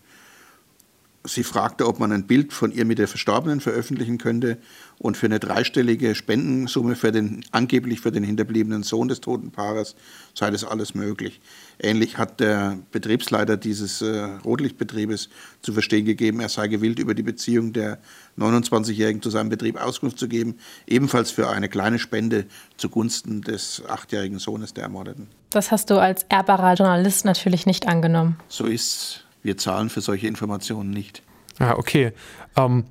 Sie 1.24 1.44
fragte, 1.44 1.86
ob 1.86 1.98
man 1.98 2.12
ein 2.12 2.26
Bild 2.26 2.54
von 2.54 2.72
ihr 2.72 2.86
mit 2.86 2.98
der 2.98 3.06
Verstorbenen 3.06 3.60
veröffentlichen 3.60 4.16
könnte 4.16 4.56
und 4.98 5.18
für 5.18 5.26
eine 5.26 5.38
dreistellige 5.38 6.14
Spendensumme 6.14 6.96
für 6.96 7.12
den 7.12 7.44
angeblich 7.50 8.00
für 8.00 8.10
den 8.10 8.24
hinterbliebenen 8.24 8.82
Sohn 8.82 9.08
des 9.08 9.20
toten 9.20 9.50
Paares 9.50 9.96
sei 10.32 10.50
das 10.50 10.64
alles 10.64 10.94
möglich. 10.94 11.42
Ähnlich 11.78 12.16
hat 12.16 12.40
der 12.40 12.78
Betriebsleiter 12.90 13.58
dieses 13.58 14.00
äh, 14.00 14.28
Rotlichtbetriebes 14.44 15.28
zu 15.60 15.74
verstehen 15.74 16.06
gegeben, 16.06 16.40
er 16.40 16.48
sei 16.48 16.68
gewillt, 16.68 16.98
über 16.98 17.14
die 17.14 17.22
Beziehung 17.22 17.74
der 17.74 17.98
29-Jährigen 18.38 19.20
zu 19.20 19.28
seinem 19.28 19.50
Betrieb 19.50 19.76
Auskunft 19.76 20.18
zu 20.18 20.26
geben, 20.26 20.56
ebenfalls 20.86 21.30
für 21.30 21.50
eine 21.50 21.68
kleine 21.68 21.98
Spende 21.98 22.46
zugunsten 22.78 23.42
des 23.42 23.82
achtjährigen 23.86 24.38
Sohnes 24.38 24.72
der 24.72 24.84
Ermordeten. 24.84 25.28
Das 25.50 25.70
hast 25.70 25.90
du 25.90 25.98
als 25.98 26.24
ehrbarer 26.30 26.74
Journalist 26.74 27.26
natürlich 27.26 27.66
nicht 27.66 27.88
angenommen. 27.88 28.38
So 28.48 28.64
ist 28.64 29.24
wir 29.42 29.56
zahlen 29.56 29.90
für 29.90 30.00
solche 30.00 30.26
Informationen 30.26 30.90
nicht. 30.90 31.22
Ja, 31.58 31.76
okay. 31.78 32.12
Ähm, 32.56 32.84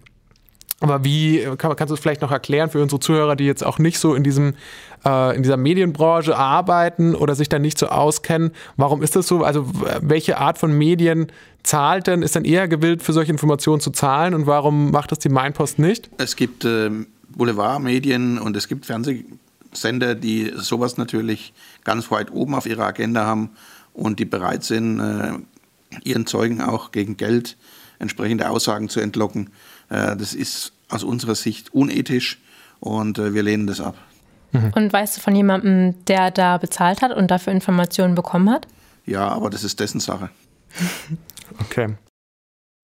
aber 0.81 1.03
wie 1.03 1.43
kann, 1.57 1.75
kannst 1.75 1.89
du 1.89 1.95
es 1.95 1.99
vielleicht 1.99 2.21
noch 2.21 2.31
erklären 2.31 2.69
für 2.69 2.81
unsere 2.81 2.99
Zuhörer, 2.99 3.35
die 3.35 3.45
jetzt 3.45 3.65
auch 3.65 3.79
nicht 3.79 3.99
so 3.99 4.15
in 4.15 4.23
diesem 4.23 4.53
äh, 5.05 5.35
in 5.35 5.43
dieser 5.43 5.57
Medienbranche 5.57 6.37
arbeiten 6.37 7.15
oder 7.15 7.35
sich 7.35 7.49
da 7.49 7.59
nicht 7.59 7.77
so 7.77 7.87
auskennen? 7.87 8.51
Warum 8.77 9.01
ist 9.01 9.15
das 9.15 9.27
so? 9.27 9.43
Also 9.43 9.69
welche 10.01 10.37
Art 10.37 10.57
von 10.57 10.77
Medien 10.77 11.31
zahlt 11.63 12.07
denn? 12.07 12.21
Ist 12.21 12.35
dann 12.35 12.45
eher 12.45 12.67
gewillt, 12.67 13.03
für 13.03 13.13
solche 13.13 13.31
Informationen 13.31 13.81
zu 13.81 13.91
zahlen? 13.91 14.33
Und 14.33 14.47
warum 14.47 14.91
macht 14.91 15.11
das 15.11 15.19
die 15.19 15.29
Mainpost 15.29 15.79
nicht? 15.79 16.09
Es 16.17 16.35
gibt 16.35 16.63
äh, 16.63 16.89
Boulevardmedien 17.29 18.39
und 18.39 18.55
es 18.55 18.67
gibt 18.69 18.85
Fernsehsender, 18.85 20.15
die 20.15 20.53
sowas 20.55 20.97
natürlich 20.97 21.53
ganz 21.83 22.09
weit 22.09 22.31
oben 22.31 22.55
auf 22.55 22.65
ihrer 22.65 22.85
Agenda 22.85 23.25
haben 23.25 23.49
und 23.93 24.19
die 24.19 24.25
bereit 24.25 24.63
sind, 24.63 24.99
äh, 24.99 25.33
ihren 26.03 26.25
Zeugen 26.25 26.61
auch 26.61 26.91
gegen 26.91 27.17
Geld 27.17 27.57
entsprechende 27.99 28.49
Aussagen 28.49 28.89
zu 28.89 28.99
entlocken. 28.99 29.49
Äh, 29.89 30.15
das 30.15 30.33
ist 30.33 30.73
aus 30.89 31.03
unserer 31.03 31.35
Sicht 31.35 31.73
unethisch 31.73 32.39
und 32.79 33.19
äh, 33.19 33.33
wir 33.33 33.43
lehnen 33.43 33.67
das 33.67 33.81
ab. 33.81 33.95
Mhm. 34.51 34.71
Und 34.75 34.93
weißt 34.93 35.17
du 35.17 35.21
von 35.21 35.35
jemandem, 35.35 36.05
der 36.05 36.31
da 36.31 36.57
bezahlt 36.57 37.01
hat 37.01 37.15
und 37.15 37.29
dafür 37.29 37.53
Informationen 37.53 38.15
bekommen 38.15 38.49
hat? 38.49 38.67
Ja, 39.05 39.27
aber 39.27 39.49
das 39.49 39.63
ist 39.63 39.79
dessen 39.79 39.99
Sache. 39.99 40.29
okay. 41.59 41.95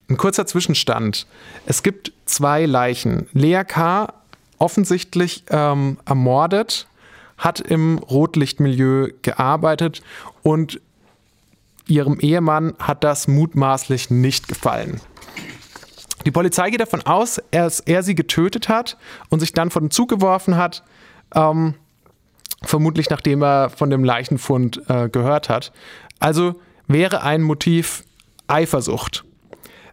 Ein 0.08 0.18
kurzer 0.18 0.46
Zwischenstand. 0.46 1.26
Es 1.66 1.82
gibt 1.82 2.12
zwei 2.26 2.66
Leichen. 2.66 3.28
Lea 3.34 3.64
K. 3.64 4.14
offensichtlich 4.60 5.44
ähm, 5.50 5.98
ermordet, 6.06 6.88
hat 7.38 7.60
im 7.60 7.98
Rotlichtmilieu 7.98 9.10
gearbeitet 9.24 10.04
und 10.44 10.80
ihrem 11.88 12.20
Ehemann 12.20 12.74
hat 12.80 13.04
das 13.04 13.28
mutmaßlich 13.28 14.10
nicht 14.10 14.48
gefallen. 14.48 15.02
Die 16.26 16.32
Polizei 16.32 16.72
geht 16.72 16.82
davon 16.82 17.06
aus, 17.06 17.40
dass 17.52 17.80
er 17.80 18.02
sie 18.02 18.16
getötet 18.16 18.68
hat 18.68 18.98
und 19.30 19.40
sich 19.40 19.54
dann 19.54 19.70
von 19.70 19.84
dem 19.84 19.92
Zug 19.92 20.10
geworfen 20.10 20.58
hat, 20.58 20.84
ähm, 21.36 21.76
vermutlich 22.64 23.10
nachdem 23.10 23.44
er 23.44 23.70
von 23.70 23.90
dem 23.90 24.04
Leichenfund 24.04 24.82
äh, 24.90 25.08
gehört 25.08 25.50
hat. 25.50 25.72
Also 26.20 26.56
wäre 26.88 27.22
ein 27.22 27.44
Motiv 27.44 28.04
Eifersucht. 28.48 29.24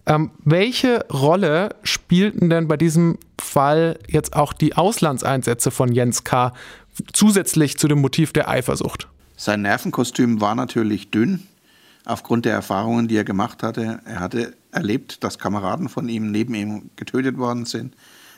Ähm, 0.06 0.30
welche 0.44 1.06
Rolle 1.12 1.76
spielten 1.82 2.50
denn 2.50 2.66
bei 2.66 2.76
diesem 2.76 3.18
Fall 3.40 3.98
jetzt 4.08 4.34
auch 4.34 4.52
die 4.52 4.74
Auslandseinsätze 4.74 5.70
von 5.70 5.92
Jens 5.92 6.24
K. 6.24 6.52
zusätzlich 7.12 7.78
zu 7.78 7.88
dem 7.88 8.00
Motiv 8.00 8.32
der 8.32 8.48
Eifersucht? 8.48 9.08
Sein 9.36 9.62
Nervenkostüm 9.62 10.40
war 10.40 10.54
natürlich 10.54 11.10
dünn 11.10 11.46
aufgrund 12.04 12.44
der 12.44 12.52
Erfahrungen, 12.52 13.08
die 13.08 13.16
er 13.16 13.24
gemacht 13.24 13.62
hatte. 13.62 14.00
Er 14.04 14.20
hatte 14.20 14.54
erlebt, 14.70 15.22
dass 15.24 15.38
Kameraden 15.38 15.88
von 15.88 16.08
ihm 16.08 16.30
neben 16.30 16.54
ihm 16.54 16.90
getötet 16.96 17.38
worden 17.38 17.64
sind. 17.64 17.94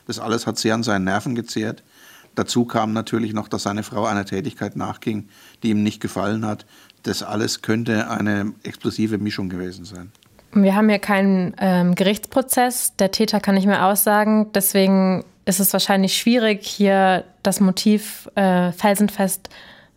Das 0.07 0.19
alles 0.19 0.45
hat 0.45 0.57
sehr 0.57 0.75
an 0.75 0.83
seinen 0.83 1.05
Nerven 1.05 1.35
gezehrt. 1.35 1.83
Dazu 2.35 2.65
kam 2.65 2.93
natürlich 2.93 3.33
noch, 3.33 3.47
dass 3.47 3.63
seine 3.63 3.83
Frau 3.83 4.05
einer 4.05 4.25
Tätigkeit 4.25 4.75
nachging, 4.75 5.29
die 5.63 5.69
ihm 5.69 5.83
nicht 5.83 6.01
gefallen 6.01 6.45
hat. 6.45 6.65
Das 7.03 7.23
alles 7.23 7.61
könnte 7.61 8.09
eine 8.09 8.53
explosive 8.63 9.17
Mischung 9.17 9.49
gewesen 9.49 9.85
sein. 9.85 10.11
Wir 10.51 10.75
haben 10.75 10.89
hier 10.89 10.99
keinen 10.99 11.53
ähm, 11.59 11.95
Gerichtsprozess. 11.95 12.95
Der 12.97 13.11
Täter 13.11 13.39
kann 13.39 13.55
nicht 13.55 13.67
mehr 13.67 13.85
aussagen. 13.85 14.51
Deswegen 14.53 15.23
ist 15.45 15.59
es 15.59 15.73
wahrscheinlich 15.73 16.17
schwierig, 16.17 16.65
hier 16.65 17.23
das 17.43 17.59
Motiv 17.59 18.29
äh, 18.35 18.71
felsenfest 18.71 19.49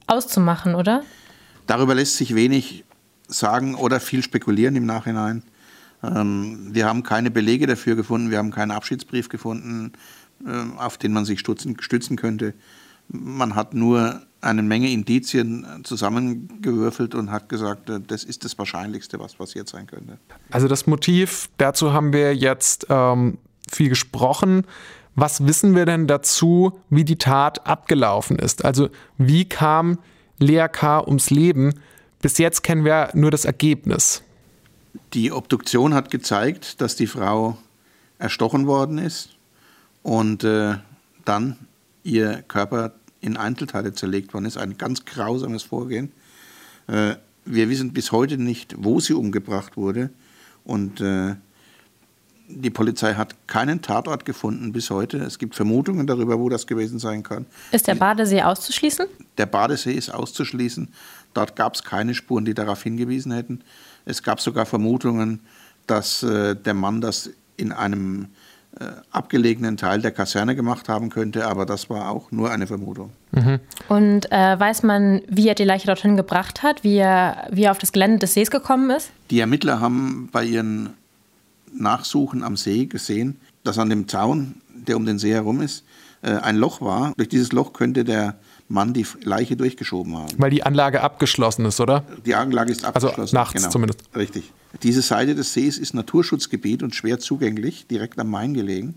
auszumachen, 0.06 0.74
oder? 0.74 1.02
Darüber 1.66 1.94
lässt 1.94 2.16
sich 2.16 2.34
wenig 2.34 2.84
sagen 3.28 3.74
oder 3.74 4.00
viel 4.00 4.22
spekulieren 4.22 4.74
im 4.76 4.86
Nachhinein. 4.86 5.42
Ähm, 6.02 6.70
wir 6.72 6.86
haben 6.86 7.02
keine 7.02 7.30
Belege 7.30 7.66
dafür 7.66 7.96
gefunden, 7.96 8.30
wir 8.30 8.38
haben 8.38 8.50
keinen 8.50 8.70
Abschiedsbrief 8.70 9.28
gefunden, 9.28 9.92
äh, 10.44 10.78
auf 10.78 10.98
den 10.98 11.12
man 11.12 11.24
sich 11.24 11.40
stützen, 11.40 11.76
stützen 11.80 12.16
könnte. 12.16 12.54
Man 13.08 13.54
hat 13.54 13.74
nur 13.74 14.22
eine 14.40 14.62
Menge 14.62 14.90
Indizien 14.90 15.66
zusammengewürfelt 15.82 17.14
und 17.14 17.30
hat 17.30 17.48
gesagt, 17.48 17.90
äh, 17.90 18.00
das 18.00 18.24
ist 18.24 18.44
das 18.44 18.58
Wahrscheinlichste, 18.58 19.18
was 19.18 19.34
passiert 19.34 19.68
sein 19.68 19.86
könnte. 19.86 20.18
Also 20.50 20.68
das 20.68 20.86
Motiv, 20.86 21.48
dazu 21.58 21.92
haben 21.92 22.12
wir 22.12 22.34
jetzt 22.34 22.86
ähm, 22.88 23.38
viel 23.70 23.88
gesprochen. 23.88 24.64
Was 25.16 25.46
wissen 25.46 25.74
wir 25.74 25.84
denn 25.84 26.06
dazu, 26.06 26.78
wie 26.90 27.04
die 27.04 27.18
Tat 27.18 27.66
abgelaufen 27.66 28.38
ist? 28.38 28.64
Also 28.64 28.88
wie 29.16 29.46
kam 29.46 29.98
Lea 30.38 30.68
K. 30.70 31.04
ums 31.04 31.30
Leben? 31.30 31.74
Bis 32.20 32.38
jetzt 32.38 32.62
kennen 32.62 32.84
wir 32.84 33.10
nur 33.14 33.30
das 33.30 33.44
Ergebnis. 33.44 34.22
Die 35.14 35.30
Obduktion 35.30 35.94
hat 35.94 36.10
gezeigt, 36.10 36.80
dass 36.80 36.96
die 36.96 37.06
Frau 37.06 37.58
erstochen 38.18 38.66
worden 38.66 38.98
ist 38.98 39.36
und 40.02 40.42
äh, 40.42 40.76
dann 41.24 41.56
ihr 42.02 42.42
Körper 42.48 42.92
in 43.20 43.36
Einzelteile 43.36 43.92
zerlegt 43.92 44.34
worden 44.34 44.46
ist. 44.46 44.56
Ein 44.56 44.78
ganz 44.78 45.04
grausames 45.04 45.62
Vorgehen. 45.62 46.12
Äh, 46.88 47.14
wir 47.44 47.68
wissen 47.68 47.92
bis 47.92 48.12
heute 48.12 48.36
nicht, 48.36 48.74
wo 48.78 49.00
sie 49.00 49.14
umgebracht 49.14 49.76
wurde 49.76 50.10
und 50.64 51.00
äh, 51.00 51.36
die 52.48 52.70
Polizei 52.70 53.14
hat 53.14 53.46
keinen 53.46 53.82
Tatort 53.82 54.24
gefunden 54.24 54.72
bis 54.72 54.90
heute. 54.90 55.18
Es 55.18 55.38
gibt 55.38 55.54
Vermutungen 55.54 56.06
darüber, 56.06 56.38
wo 56.38 56.48
das 56.48 56.66
gewesen 56.66 56.98
sein 56.98 57.22
kann. 57.22 57.46
Ist 57.72 57.86
der 57.86 57.94
Badesee 57.94 58.42
auszuschließen? 58.42 59.06
Der 59.36 59.46
Badesee 59.46 59.92
ist 59.92 60.10
auszuschließen. 60.10 60.88
Dort 61.38 61.54
gab 61.54 61.76
es 61.76 61.84
keine 61.84 62.14
Spuren, 62.14 62.44
die 62.44 62.52
darauf 62.52 62.82
hingewiesen 62.82 63.30
hätten. 63.30 63.60
Es 64.04 64.24
gab 64.24 64.40
sogar 64.40 64.66
Vermutungen, 64.66 65.38
dass 65.86 66.24
äh, 66.24 66.56
der 66.56 66.74
Mann 66.74 67.00
das 67.00 67.30
in 67.56 67.70
einem 67.70 68.26
äh, 68.80 68.86
abgelegenen 69.12 69.76
Teil 69.76 70.00
der 70.00 70.10
Kaserne 70.10 70.56
gemacht 70.56 70.88
haben 70.88 71.10
könnte, 71.10 71.46
aber 71.46 71.64
das 71.64 71.88
war 71.90 72.10
auch 72.10 72.32
nur 72.32 72.50
eine 72.50 72.66
Vermutung. 72.66 73.10
Mhm. 73.30 73.60
Und 73.88 74.32
äh, 74.32 74.58
weiß 74.58 74.82
man, 74.82 75.22
wie 75.28 75.46
er 75.46 75.54
die 75.54 75.62
Leiche 75.62 75.86
dorthin 75.86 76.16
gebracht 76.16 76.64
hat, 76.64 76.82
wie 76.82 76.96
er, 76.96 77.46
wie 77.52 77.62
er 77.62 77.70
auf 77.70 77.78
das 77.78 77.92
Gelände 77.92 78.18
des 78.18 78.34
Sees 78.34 78.50
gekommen 78.50 78.90
ist? 78.90 79.12
Die 79.30 79.38
Ermittler 79.38 79.78
haben 79.78 80.28
bei 80.32 80.44
ihren 80.44 80.90
Nachsuchen 81.72 82.42
am 82.42 82.56
See 82.56 82.86
gesehen, 82.86 83.36
dass 83.62 83.78
an 83.78 83.90
dem 83.90 84.08
Zaun, 84.08 84.56
der 84.74 84.96
um 84.96 85.06
den 85.06 85.20
See 85.20 85.32
herum 85.32 85.60
ist, 85.60 85.84
äh, 86.22 86.32
ein 86.32 86.56
Loch 86.56 86.80
war. 86.80 87.12
Durch 87.16 87.28
dieses 87.28 87.52
Loch 87.52 87.72
könnte 87.72 88.02
der 88.02 88.34
Mann 88.68 88.92
die 88.92 89.06
Leiche 89.22 89.56
durchgeschoben 89.56 90.16
haben. 90.16 90.32
Weil 90.36 90.50
die 90.50 90.62
Anlage 90.62 91.00
abgeschlossen 91.00 91.64
ist, 91.64 91.80
oder? 91.80 92.04
Die 92.24 92.34
Anlage 92.34 92.70
ist 92.70 92.84
also 92.84 93.08
abgeschlossen. 93.08 93.20
Also 93.20 93.36
nachts 93.36 93.54
genau. 93.54 93.70
zumindest. 93.70 94.02
Richtig. 94.14 94.52
Diese 94.82 95.02
Seite 95.02 95.34
des 95.34 95.54
Sees 95.54 95.78
ist 95.78 95.94
Naturschutzgebiet 95.94 96.82
und 96.82 96.94
schwer 96.94 97.18
zugänglich, 97.18 97.86
direkt 97.86 98.18
am 98.18 98.28
Main 98.30 98.52
gelegen. 98.54 98.96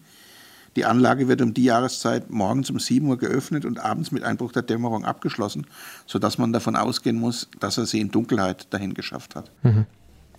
Die 0.76 0.86
Anlage 0.86 1.28
wird 1.28 1.42
um 1.42 1.54
die 1.54 1.66
Jahreszeit 1.66 2.30
morgens 2.30 2.70
um 2.70 2.80
7 2.80 3.06
Uhr 3.08 3.18
geöffnet 3.18 3.66
und 3.66 3.80
abends 3.80 4.12
mit 4.12 4.24
Einbruch 4.24 4.52
der 4.52 4.62
Dämmerung 4.62 5.04
abgeschlossen, 5.04 5.68
sodass 6.06 6.38
man 6.38 6.54
davon 6.54 6.76
ausgehen 6.76 7.18
muss, 7.18 7.50
dass 7.60 7.78
er 7.78 7.86
sie 7.86 8.00
in 8.00 8.12
Dunkelheit 8.12 8.68
dahin 8.74 8.94
geschafft 8.94 9.36
hat. 9.36 9.52
Mhm. 9.64 9.86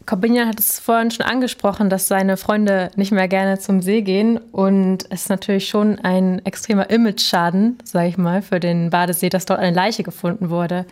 Corbinian 0.06 0.48
hat 0.48 0.58
es 0.58 0.78
vorhin 0.78 1.10
schon 1.10 1.26
angesprochen, 1.26 1.90
dass 1.90 2.08
seine 2.08 2.36
Freunde 2.36 2.90
nicht 2.96 3.12
mehr 3.12 3.28
gerne 3.28 3.58
zum 3.58 3.82
See 3.82 4.02
gehen. 4.02 4.38
Und 4.38 5.04
es 5.10 5.22
ist 5.22 5.28
natürlich 5.28 5.68
schon 5.68 5.98
ein 5.98 6.44
extremer 6.44 6.90
Image-Schaden, 6.90 7.78
sage 7.84 8.08
ich 8.08 8.18
mal, 8.18 8.42
für 8.42 8.60
den 8.60 8.90
Badesee, 8.90 9.28
dass 9.28 9.44
dort 9.44 9.60
eine 9.60 9.74
Leiche 9.74 10.02
gefunden 10.02 10.50
wurde. 10.50 10.86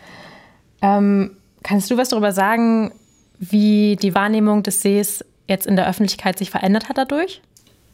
Ähm, 0.81 1.31
kannst 1.63 1.91
du 1.91 1.97
was 1.97 2.09
darüber 2.09 2.31
sagen, 2.31 2.91
wie 3.39 3.97
die 4.01 4.15
Wahrnehmung 4.15 4.63
des 4.63 4.81
Sees 4.81 5.25
jetzt 5.47 5.67
in 5.67 5.75
der 5.75 5.87
Öffentlichkeit 5.87 6.37
sich 6.37 6.51
verändert 6.51 6.89
hat 6.89 6.97
dadurch? 6.97 7.41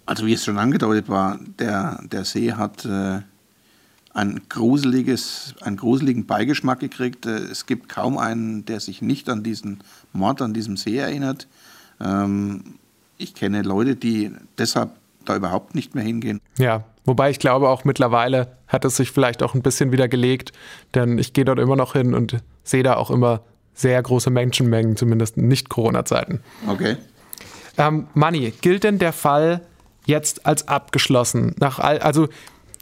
Also 0.06 0.26
wie 0.26 0.34
es 0.34 0.46
schon 0.46 0.58
angedeutet 0.58 1.10
war, 1.10 1.40
der, 1.60 2.00
der 2.12 2.24
See 2.26 2.54
hat 2.54 2.86
äh, 2.86 3.22
ein 4.18 4.42
gruseliges, 4.50 5.54
einen 5.62 5.78
gruseligen 5.78 6.26
Beigeschmack 6.26 6.80
gekriegt. 6.80 7.28
Äh, 7.28 7.38
es 7.38 7.68
gibt 7.68 7.88
kaum 7.88 8.18
einen, 8.18 8.66
der 8.66 8.80
sich 8.80 9.02
nicht 9.02 9.30
an 9.30 9.44
diesen 9.44 9.80
Mord 10.12 10.42
an 10.42 10.56
diesem 10.56 10.76
See 10.76 10.98
erinnert. 10.98 11.48
Ähm, 12.02 12.64
ich 13.20 13.36
kenne 13.36 13.62
Leute, 13.62 13.96
die 13.96 14.32
deshalb 14.58 14.90
da 15.26 15.36
überhaupt 15.36 15.76
nicht 15.76 15.94
mehr 15.94 16.04
hingehen. 16.04 16.42
Ja, 16.58 16.84
wobei 17.06 17.30
ich 17.30 17.38
glaube 17.38 17.70
auch 17.70 17.84
mittlerweile 17.84 18.58
hat 18.68 18.86
es 18.86 18.98
sich 18.98 19.12
vielleicht 19.12 19.44
auch 19.44 19.54
ein 19.54 19.62
bisschen 19.62 19.92
wieder 19.92 20.08
gelegt, 20.08 20.52
denn 20.96 21.20
ich 21.20 21.34
gehe 21.34 21.46
dort 21.46 21.60
immer 21.60 21.76
noch 21.76 21.94
hin 21.94 22.16
und 22.16 22.38
sehe 22.64 22.84
da 22.84 22.96
auch 22.96 23.12
immer 23.12 23.42
sehr 23.76 24.02
große 24.02 24.32
Menschenmengen, 24.32 24.98
zumindest 24.98 25.38
in 25.38 25.48
Nicht-Corona-Zeiten. 25.48 26.42
Okay. 26.68 26.98
Ähm, 27.78 28.08
Manni, 28.16 28.52
gilt 28.62 28.84
denn 28.84 28.98
der 28.98 29.14
Fall 29.14 29.62
jetzt 30.06 30.48
als 30.48 30.68
abgeschlossen? 30.68 31.54
Nach 31.60 31.78
all, 31.78 32.00
also 32.00 32.30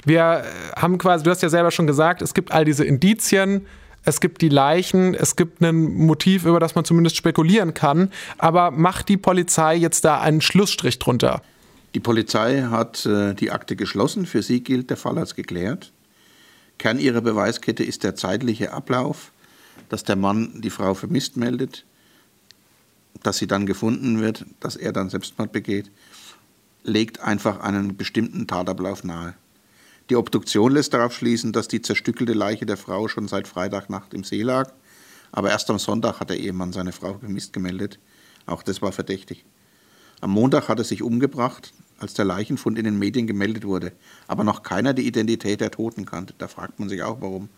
wir 0.05 0.43
haben 0.75 0.97
quasi, 0.97 1.23
du 1.23 1.31
hast 1.31 1.41
ja 1.41 1.49
selber 1.49 1.71
schon 1.71 1.87
gesagt, 1.87 2.21
es 2.21 2.33
gibt 2.33 2.51
all 2.51 2.65
diese 2.65 2.85
Indizien, 2.85 3.65
es 4.05 4.21
gibt 4.21 4.41
die 4.41 4.49
Leichen, 4.49 5.15
es 5.15 5.35
gibt 5.35 5.61
ein 5.61 5.75
Motiv, 5.75 6.45
über 6.45 6.59
das 6.59 6.75
man 6.75 6.85
zumindest 6.85 7.17
spekulieren 7.17 7.73
kann. 7.73 8.11
Aber 8.37 8.69
macht 8.69 9.09
die 9.09 9.17
Polizei 9.17 9.75
jetzt 9.75 10.05
da 10.05 10.21
einen 10.21 10.41
Schlussstrich 10.41 10.99
drunter? 10.99 11.41
Die 11.95 11.99
Polizei 11.99 12.63
hat 12.69 13.05
äh, 13.05 13.33
die 13.33 13.51
Akte 13.51 13.75
geschlossen. 13.75 14.27
Für 14.27 14.43
sie 14.43 14.61
gilt 14.61 14.91
der 14.91 14.97
Fall 14.97 15.17
als 15.17 15.33
geklärt. 15.33 15.91
Kern 16.77 16.99
ihrer 16.99 17.21
Beweiskette 17.21 17.83
ist 17.83 18.03
der 18.03 18.15
zeitliche 18.15 18.73
Ablauf, 18.73 19.31
dass 19.89 20.03
der 20.03 20.15
Mann 20.15 20.61
die 20.61 20.69
Frau 20.69 20.93
vermisst 20.93 21.37
meldet, 21.37 21.85
dass 23.23 23.37
sie 23.37 23.47
dann 23.47 23.65
gefunden 23.65 24.19
wird, 24.21 24.45
dass 24.59 24.75
er 24.75 24.91
dann 24.91 25.09
Selbstmord 25.09 25.51
begeht, 25.51 25.89
legt 26.83 27.21
einfach 27.21 27.61
einen 27.61 27.97
bestimmten 27.97 28.45
Tatablauf 28.45 29.03
nahe. 29.03 29.33
Die 30.09 30.15
Obduktion 30.15 30.71
lässt 30.71 30.93
darauf 30.93 31.15
schließen, 31.15 31.51
dass 31.51 31.67
die 31.67 31.81
zerstückelte 31.81 32.33
Leiche 32.33 32.67
der 32.67 32.77
Frau 32.77 33.07
schon 33.07 33.27
seit 33.27 33.47
Freitagnacht 33.47 34.13
im 34.13 34.23
See 34.23 34.43
lag. 34.43 34.71
Aber 35.31 35.49
erst 35.49 35.69
am 35.71 35.79
Sonntag 35.79 36.19
hat 36.19 36.29
der 36.29 36.39
Ehemann 36.39 36.73
seine 36.73 36.91
Frau 36.91 37.17
vermisst 37.17 37.53
gemeldet. 37.53 37.99
Auch 38.45 38.61
das 38.61 38.81
war 38.83 38.91
verdächtig. 38.91 39.45
Am 40.21 40.29
Montag 40.29 40.69
hat 40.69 40.77
er 40.77 40.85
sich 40.85 41.01
umgebracht, 41.01 41.73
als 41.97 42.13
der 42.13 42.25
Leichenfund 42.25 42.77
in 42.77 42.85
den 42.85 42.99
Medien 42.99 43.25
gemeldet 43.25 43.65
wurde. 43.65 43.93
Aber 44.27 44.43
noch 44.43 44.61
keiner 44.61 44.93
die 44.93 45.07
Identität 45.07 45.59
der 45.59 45.71
Toten 45.71 46.05
kannte. 46.05 46.35
Da 46.37 46.47
fragt 46.47 46.79
man 46.79 46.87
sich 46.87 47.01
auch, 47.01 47.21
warum. 47.21 47.49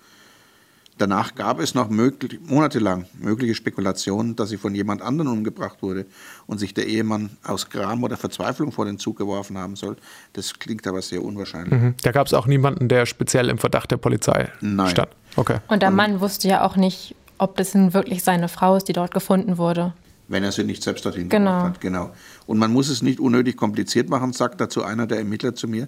Danach 0.97 1.35
gab 1.35 1.59
es 1.59 1.75
noch 1.75 1.89
möglich, 1.89 2.39
monatelang 2.47 3.05
mögliche 3.19 3.53
Spekulationen, 3.53 4.35
dass 4.35 4.49
sie 4.49 4.57
von 4.57 4.73
jemand 4.73 5.01
anderem 5.01 5.31
umgebracht 5.31 5.81
wurde 5.81 6.05
und 6.47 6.57
sich 6.57 6.73
der 6.73 6.87
Ehemann 6.87 7.29
aus 7.43 7.69
Gram 7.69 8.03
oder 8.03 8.17
Verzweiflung 8.17 8.71
vor 8.71 8.85
den 8.85 8.97
Zug 8.97 9.17
geworfen 9.17 9.57
haben 9.57 9.75
soll. 9.75 9.97
Das 10.33 10.57
klingt 10.57 10.87
aber 10.87 11.01
sehr 11.01 11.23
unwahrscheinlich. 11.23 11.79
Mhm. 11.79 11.95
Da 12.01 12.11
gab 12.11 12.25
es 12.25 12.33
auch 12.33 12.47
niemanden, 12.47 12.87
der 12.87 13.05
speziell 13.05 13.49
im 13.49 13.59
Verdacht 13.59 13.91
der 13.91 13.97
Polizei 13.97 14.51
Nein. 14.61 14.89
stand. 14.89 15.09
Okay. 15.35 15.57
Und 15.67 15.83
der 15.83 15.91
Mann 15.91 16.19
wusste 16.19 16.47
ja 16.47 16.65
auch 16.65 16.75
nicht, 16.75 17.15
ob 17.37 17.57
das 17.57 17.75
nun 17.75 17.93
wirklich 17.93 18.23
seine 18.23 18.49
Frau 18.49 18.75
ist, 18.75 18.87
die 18.87 18.93
dort 18.93 19.13
gefunden 19.13 19.57
wurde. 19.57 19.93
Wenn 20.27 20.43
er 20.43 20.51
sie 20.51 20.63
nicht 20.63 20.83
selbst 20.83 21.05
dorthin 21.05 21.29
genau. 21.29 21.51
gebracht 21.51 21.75
hat. 21.75 21.81
Genau. 21.81 22.11
Und 22.47 22.57
man 22.57 22.73
muss 22.73 22.89
es 22.89 23.01
nicht 23.01 23.19
unnötig 23.19 23.55
kompliziert 23.55 24.09
machen, 24.09 24.33
sagt 24.33 24.59
dazu 24.59 24.83
einer 24.83 25.07
der 25.07 25.19
Ermittler 25.19 25.55
zu 25.55 25.67
mir. 25.67 25.87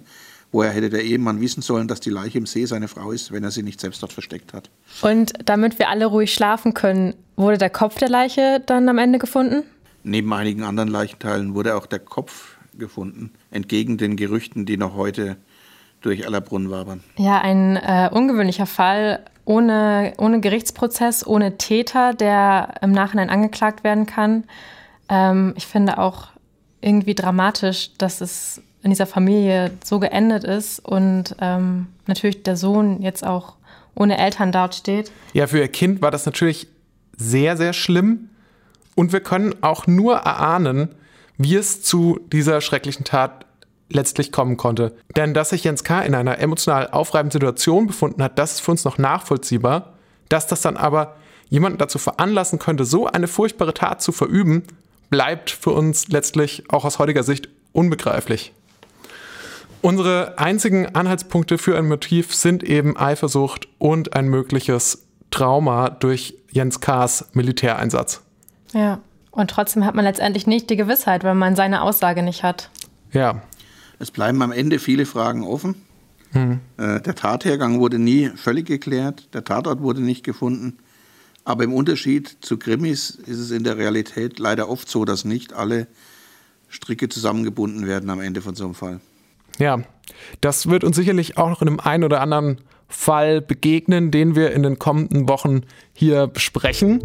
Woher 0.52 0.72
hätte 0.72 0.90
der 0.90 1.04
Ehemann 1.04 1.40
wissen 1.40 1.62
sollen, 1.62 1.86
dass 1.86 2.00
die 2.00 2.10
Leiche 2.10 2.38
im 2.38 2.46
See 2.46 2.64
seine 2.64 2.88
Frau 2.88 3.12
ist, 3.12 3.30
wenn 3.30 3.44
er 3.44 3.52
sie 3.52 3.62
nicht 3.62 3.80
selbst 3.80 4.02
dort 4.02 4.12
versteckt 4.12 4.52
hat? 4.52 4.68
Und 5.00 5.32
damit 5.44 5.78
wir 5.78 5.88
alle 5.88 6.06
ruhig 6.06 6.34
schlafen 6.34 6.74
können, 6.74 7.14
wurde 7.36 7.58
der 7.58 7.70
Kopf 7.70 7.98
der 7.98 8.08
Leiche 8.08 8.60
dann 8.66 8.88
am 8.88 8.98
Ende 8.98 9.18
gefunden? 9.18 9.62
Neben 10.02 10.32
einigen 10.32 10.64
anderen 10.64 10.88
Leichenteilen 10.88 11.54
wurde 11.54 11.76
auch 11.76 11.86
der 11.86 12.00
Kopf 12.00 12.56
gefunden, 12.76 13.30
entgegen 13.50 13.96
den 13.96 14.16
Gerüchten, 14.16 14.66
die 14.66 14.76
noch 14.76 14.94
heute 14.94 15.36
durch 16.00 16.26
Allerbrunn 16.26 16.70
wabern. 16.70 17.04
Ja, 17.16 17.40
ein 17.40 17.76
äh, 17.76 18.08
ungewöhnlicher 18.10 18.66
Fall 18.66 19.24
ohne, 19.44 20.14
ohne 20.16 20.40
Gerichtsprozess, 20.40 21.26
ohne 21.26 21.58
Täter, 21.58 22.14
der 22.14 22.74
im 22.82 22.92
Nachhinein 22.92 23.30
angeklagt 23.30 23.84
werden 23.84 24.06
kann. 24.06 24.44
Ähm, 25.08 25.54
ich 25.56 25.66
finde 25.66 25.98
auch 25.98 26.28
irgendwie 26.80 27.14
dramatisch, 27.14 27.90
dass 27.98 28.20
es 28.20 28.62
in 28.82 28.90
dieser 28.90 29.06
Familie 29.06 29.72
so 29.84 29.98
geendet 29.98 30.44
ist 30.44 30.78
und 30.80 31.36
ähm, 31.40 31.88
natürlich 32.06 32.42
der 32.42 32.56
Sohn 32.56 33.02
jetzt 33.02 33.24
auch 33.24 33.54
ohne 33.94 34.18
Eltern 34.18 34.52
dort 34.52 34.74
steht. 34.74 35.12
Ja, 35.32 35.46
für 35.46 35.58
ihr 35.58 35.68
Kind 35.68 36.00
war 36.00 36.10
das 36.10 36.26
natürlich 36.26 36.68
sehr, 37.16 37.56
sehr 37.56 37.72
schlimm. 37.72 38.30
Und 38.94 39.12
wir 39.12 39.20
können 39.20 39.54
auch 39.62 39.86
nur 39.86 40.16
erahnen, 40.16 40.94
wie 41.38 41.54
es 41.54 41.82
zu 41.82 42.20
dieser 42.32 42.60
schrecklichen 42.60 43.04
Tat 43.04 43.46
letztlich 43.88 44.32
kommen 44.32 44.56
konnte. 44.56 44.94
Denn 45.16 45.34
dass 45.34 45.50
sich 45.50 45.64
Jens 45.64 45.84
K. 45.84 46.02
in 46.02 46.14
einer 46.14 46.38
emotional 46.38 46.88
aufreibenden 46.88 47.32
Situation 47.32 47.86
befunden 47.86 48.22
hat, 48.22 48.38
das 48.38 48.52
ist 48.52 48.60
für 48.60 48.70
uns 48.70 48.84
noch 48.84 48.98
nachvollziehbar. 48.98 49.94
Dass 50.28 50.46
das 50.46 50.62
dann 50.62 50.76
aber 50.76 51.16
jemanden 51.48 51.78
dazu 51.78 51.98
veranlassen 51.98 52.58
könnte, 52.58 52.84
so 52.84 53.06
eine 53.06 53.26
furchtbare 53.26 53.74
Tat 53.74 54.00
zu 54.00 54.12
verüben, 54.12 54.62
bleibt 55.10 55.50
für 55.50 55.70
uns 55.70 56.08
letztlich 56.08 56.64
auch 56.70 56.84
aus 56.84 56.98
heutiger 56.98 57.24
Sicht 57.24 57.48
unbegreiflich. 57.72 58.52
Unsere 59.82 60.38
einzigen 60.38 60.94
Anhaltspunkte 60.94 61.56
für 61.56 61.78
ein 61.78 61.88
Motiv 61.88 62.34
sind 62.34 62.62
eben 62.62 62.96
Eifersucht 62.98 63.68
und 63.78 64.14
ein 64.14 64.28
mögliches 64.28 65.06
Trauma 65.30 65.88
durch 65.88 66.36
Jens 66.50 66.80
K.'s 66.80 67.30
Militäreinsatz. 67.32 68.20
Ja, 68.74 69.00
und 69.30 69.50
trotzdem 69.50 69.84
hat 69.84 69.94
man 69.94 70.04
letztendlich 70.04 70.46
nicht 70.46 70.68
die 70.68 70.76
Gewissheit, 70.76 71.24
weil 71.24 71.34
man 71.34 71.56
seine 71.56 71.82
Aussage 71.82 72.22
nicht 72.22 72.42
hat. 72.42 72.68
Ja. 73.12 73.42
Es 73.98 74.10
bleiben 74.10 74.42
am 74.42 74.52
Ende 74.52 74.78
viele 74.78 75.06
Fragen 75.06 75.44
offen. 75.44 75.74
Hm. 76.32 76.60
Der 76.78 77.14
Tathergang 77.14 77.80
wurde 77.80 77.98
nie 77.98 78.30
völlig 78.36 78.66
geklärt, 78.66 79.28
der 79.34 79.44
Tatort 79.44 79.80
wurde 79.80 80.00
nicht 80.00 80.24
gefunden. 80.24 80.78
Aber 81.44 81.64
im 81.64 81.72
Unterschied 81.72 82.36
zu 82.40 82.58
Krimis 82.58 83.10
ist 83.10 83.38
es 83.38 83.50
in 83.50 83.64
der 83.64 83.76
Realität 83.78 84.38
leider 84.38 84.68
oft 84.68 84.88
so, 84.88 85.04
dass 85.04 85.24
nicht 85.24 85.52
alle 85.52 85.86
Stricke 86.68 87.08
zusammengebunden 87.08 87.86
werden 87.86 88.10
am 88.10 88.20
Ende 88.20 88.42
von 88.42 88.54
so 88.54 88.64
einem 88.64 88.74
Fall. 88.74 89.00
Ja, 89.58 89.80
das 90.40 90.68
wird 90.68 90.84
uns 90.84 90.96
sicherlich 90.96 91.38
auch 91.38 91.48
noch 91.48 91.62
in 91.62 91.68
einem 91.68 91.80
einen 91.80 92.04
oder 92.04 92.20
anderen 92.20 92.58
Fall 92.88 93.40
begegnen, 93.40 94.10
den 94.10 94.34
wir 94.34 94.52
in 94.52 94.62
den 94.62 94.78
kommenden 94.78 95.28
Wochen 95.28 95.62
hier 95.92 96.26
besprechen. 96.26 97.04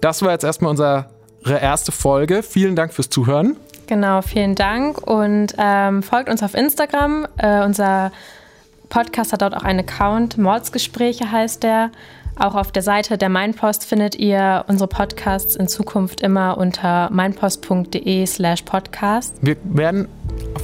Das 0.00 0.22
war 0.22 0.30
jetzt 0.30 0.44
erstmal 0.44 0.70
unsere 0.70 1.08
erste 1.44 1.92
Folge. 1.92 2.42
Vielen 2.42 2.76
Dank 2.76 2.92
fürs 2.92 3.10
Zuhören. 3.10 3.56
Genau, 3.86 4.22
vielen 4.22 4.54
Dank 4.54 4.98
und 5.06 5.54
ähm, 5.58 6.02
folgt 6.02 6.30
uns 6.30 6.42
auf 6.42 6.54
Instagram. 6.54 7.26
Äh, 7.36 7.64
unser 7.64 8.12
Podcast 8.88 9.32
hat 9.32 9.42
dort 9.42 9.54
auch 9.54 9.62
einen 9.62 9.80
Account. 9.80 10.38
Mordsgespräche 10.38 11.30
heißt 11.30 11.62
der. 11.62 11.90
Auch 12.36 12.56
auf 12.56 12.72
der 12.72 12.82
Seite 12.82 13.16
der 13.16 13.28
Meinpost 13.28 13.84
findet 13.84 14.16
ihr 14.16 14.64
unsere 14.66 14.88
Podcasts 14.88 15.54
in 15.54 15.68
Zukunft 15.68 16.20
immer 16.20 16.58
unter 16.58 17.08
meinpost.de/slash 17.10 18.62
podcast. 18.62 19.36
Wir 19.40 19.56
werden 19.64 20.08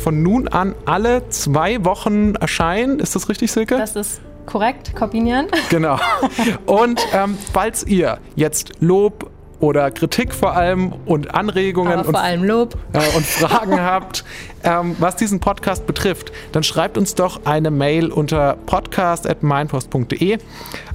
von 0.02 0.22
nun 0.22 0.48
an 0.48 0.74
alle 0.84 1.28
zwei 1.28 1.84
Wochen 1.84 2.34
erscheinen. 2.34 2.98
Ist 2.98 3.14
das 3.14 3.28
richtig, 3.28 3.52
Silke? 3.52 3.76
Das 3.76 3.94
ist 3.94 4.20
korrekt, 4.46 4.96
kombinieren. 4.96 5.46
Genau. 5.68 6.00
Und 6.66 7.00
ähm, 7.12 7.38
falls 7.52 7.86
ihr 7.86 8.18
jetzt 8.34 8.72
Lob 8.80 9.30
oder 9.60 9.90
Kritik 9.90 10.34
vor 10.34 10.56
allem 10.56 10.92
und 11.04 11.34
Anregungen 11.34 11.92
Aber 11.92 12.04
vor 12.04 12.14
und, 12.14 12.20
allem 12.20 12.44
Lob 12.44 12.76
äh, 12.92 13.16
und 13.16 13.24
Fragen 13.24 13.80
habt, 13.80 14.24
ähm, 14.64 14.96
was 14.98 15.16
diesen 15.16 15.38
Podcast 15.38 15.86
betrifft, 15.86 16.32
dann 16.52 16.62
schreibt 16.62 16.98
uns 16.98 17.14
doch 17.14 17.44
eine 17.44 17.70
Mail 17.70 18.10
unter 18.10 18.56
podcast.meinpost.de. 18.66 20.38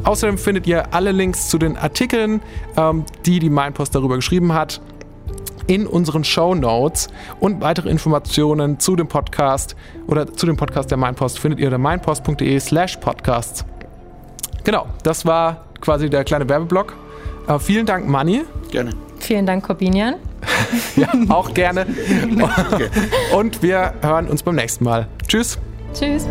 Außerdem 0.04 0.38
findet 0.38 0.68
ihr 0.68 0.94
alle 0.94 1.12
Links 1.12 1.48
zu 1.48 1.58
den 1.58 1.78
Artikeln, 1.78 2.42
ähm, 2.76 3.06
die 3.26 3.40
die 3.40 3.50
Meinpost 3.50 3.94
darüber 3.94 4.16
geschrieben 4.16 4.54
hat, 4.54 4.82
in 5.68 5.88
unseren 5.88 6.24
Show 6.24 6.54
Notes 6.54 7.08
und 7.40 7.62
weitere 7.62 7.90
Informationen 7.90 8.80
zu 8.80 8.96
dem 8.96 9.08
Podcast 9.08 9.76
oder 10.08 10.32
zu 10.32 10.46
dem 10.46 10.58
Podcast 10.58 10.92
der 10.92 10.98
Meinpost 10.98 11.40
findet 11.40 11.60
ihr 11.60 11.68
unter 11.68 11.80
meinpost.de 11.80 12.60
slash 12.60 12.98
podcasts. 12.98 13.66
Genau, 14.64 14.88
das 15.04 15.26
war 15.26 15.66
quasi 15.82 16.10
der 16.10 16.24
kleine 16.24 16.48
Werbeblock. 16.50 16.94
Äh, 17.48 17.60
vielen 17.60 17.86
Dank, 17.86 18.08
Manni. 18.08 18.44
Gerne. 18.72 18.92
Vielen 19.20 19.46
Dank, 19.46 19.66
Corbinian. 19.66 20.16
ja, 20.96 21.08
auch 21.30 21.54
gerne. 21.54 21.86
Und 23.36 23.64
wir 23.64 23.94
hören 24.02 24.28
uns 24.28 24.44
beim 24.44 24.56
nächsten 24.56 24.84
Mal. 24.84 25.08
Tschüss. 25.28 25.58
Tschüss. 25.94 26.28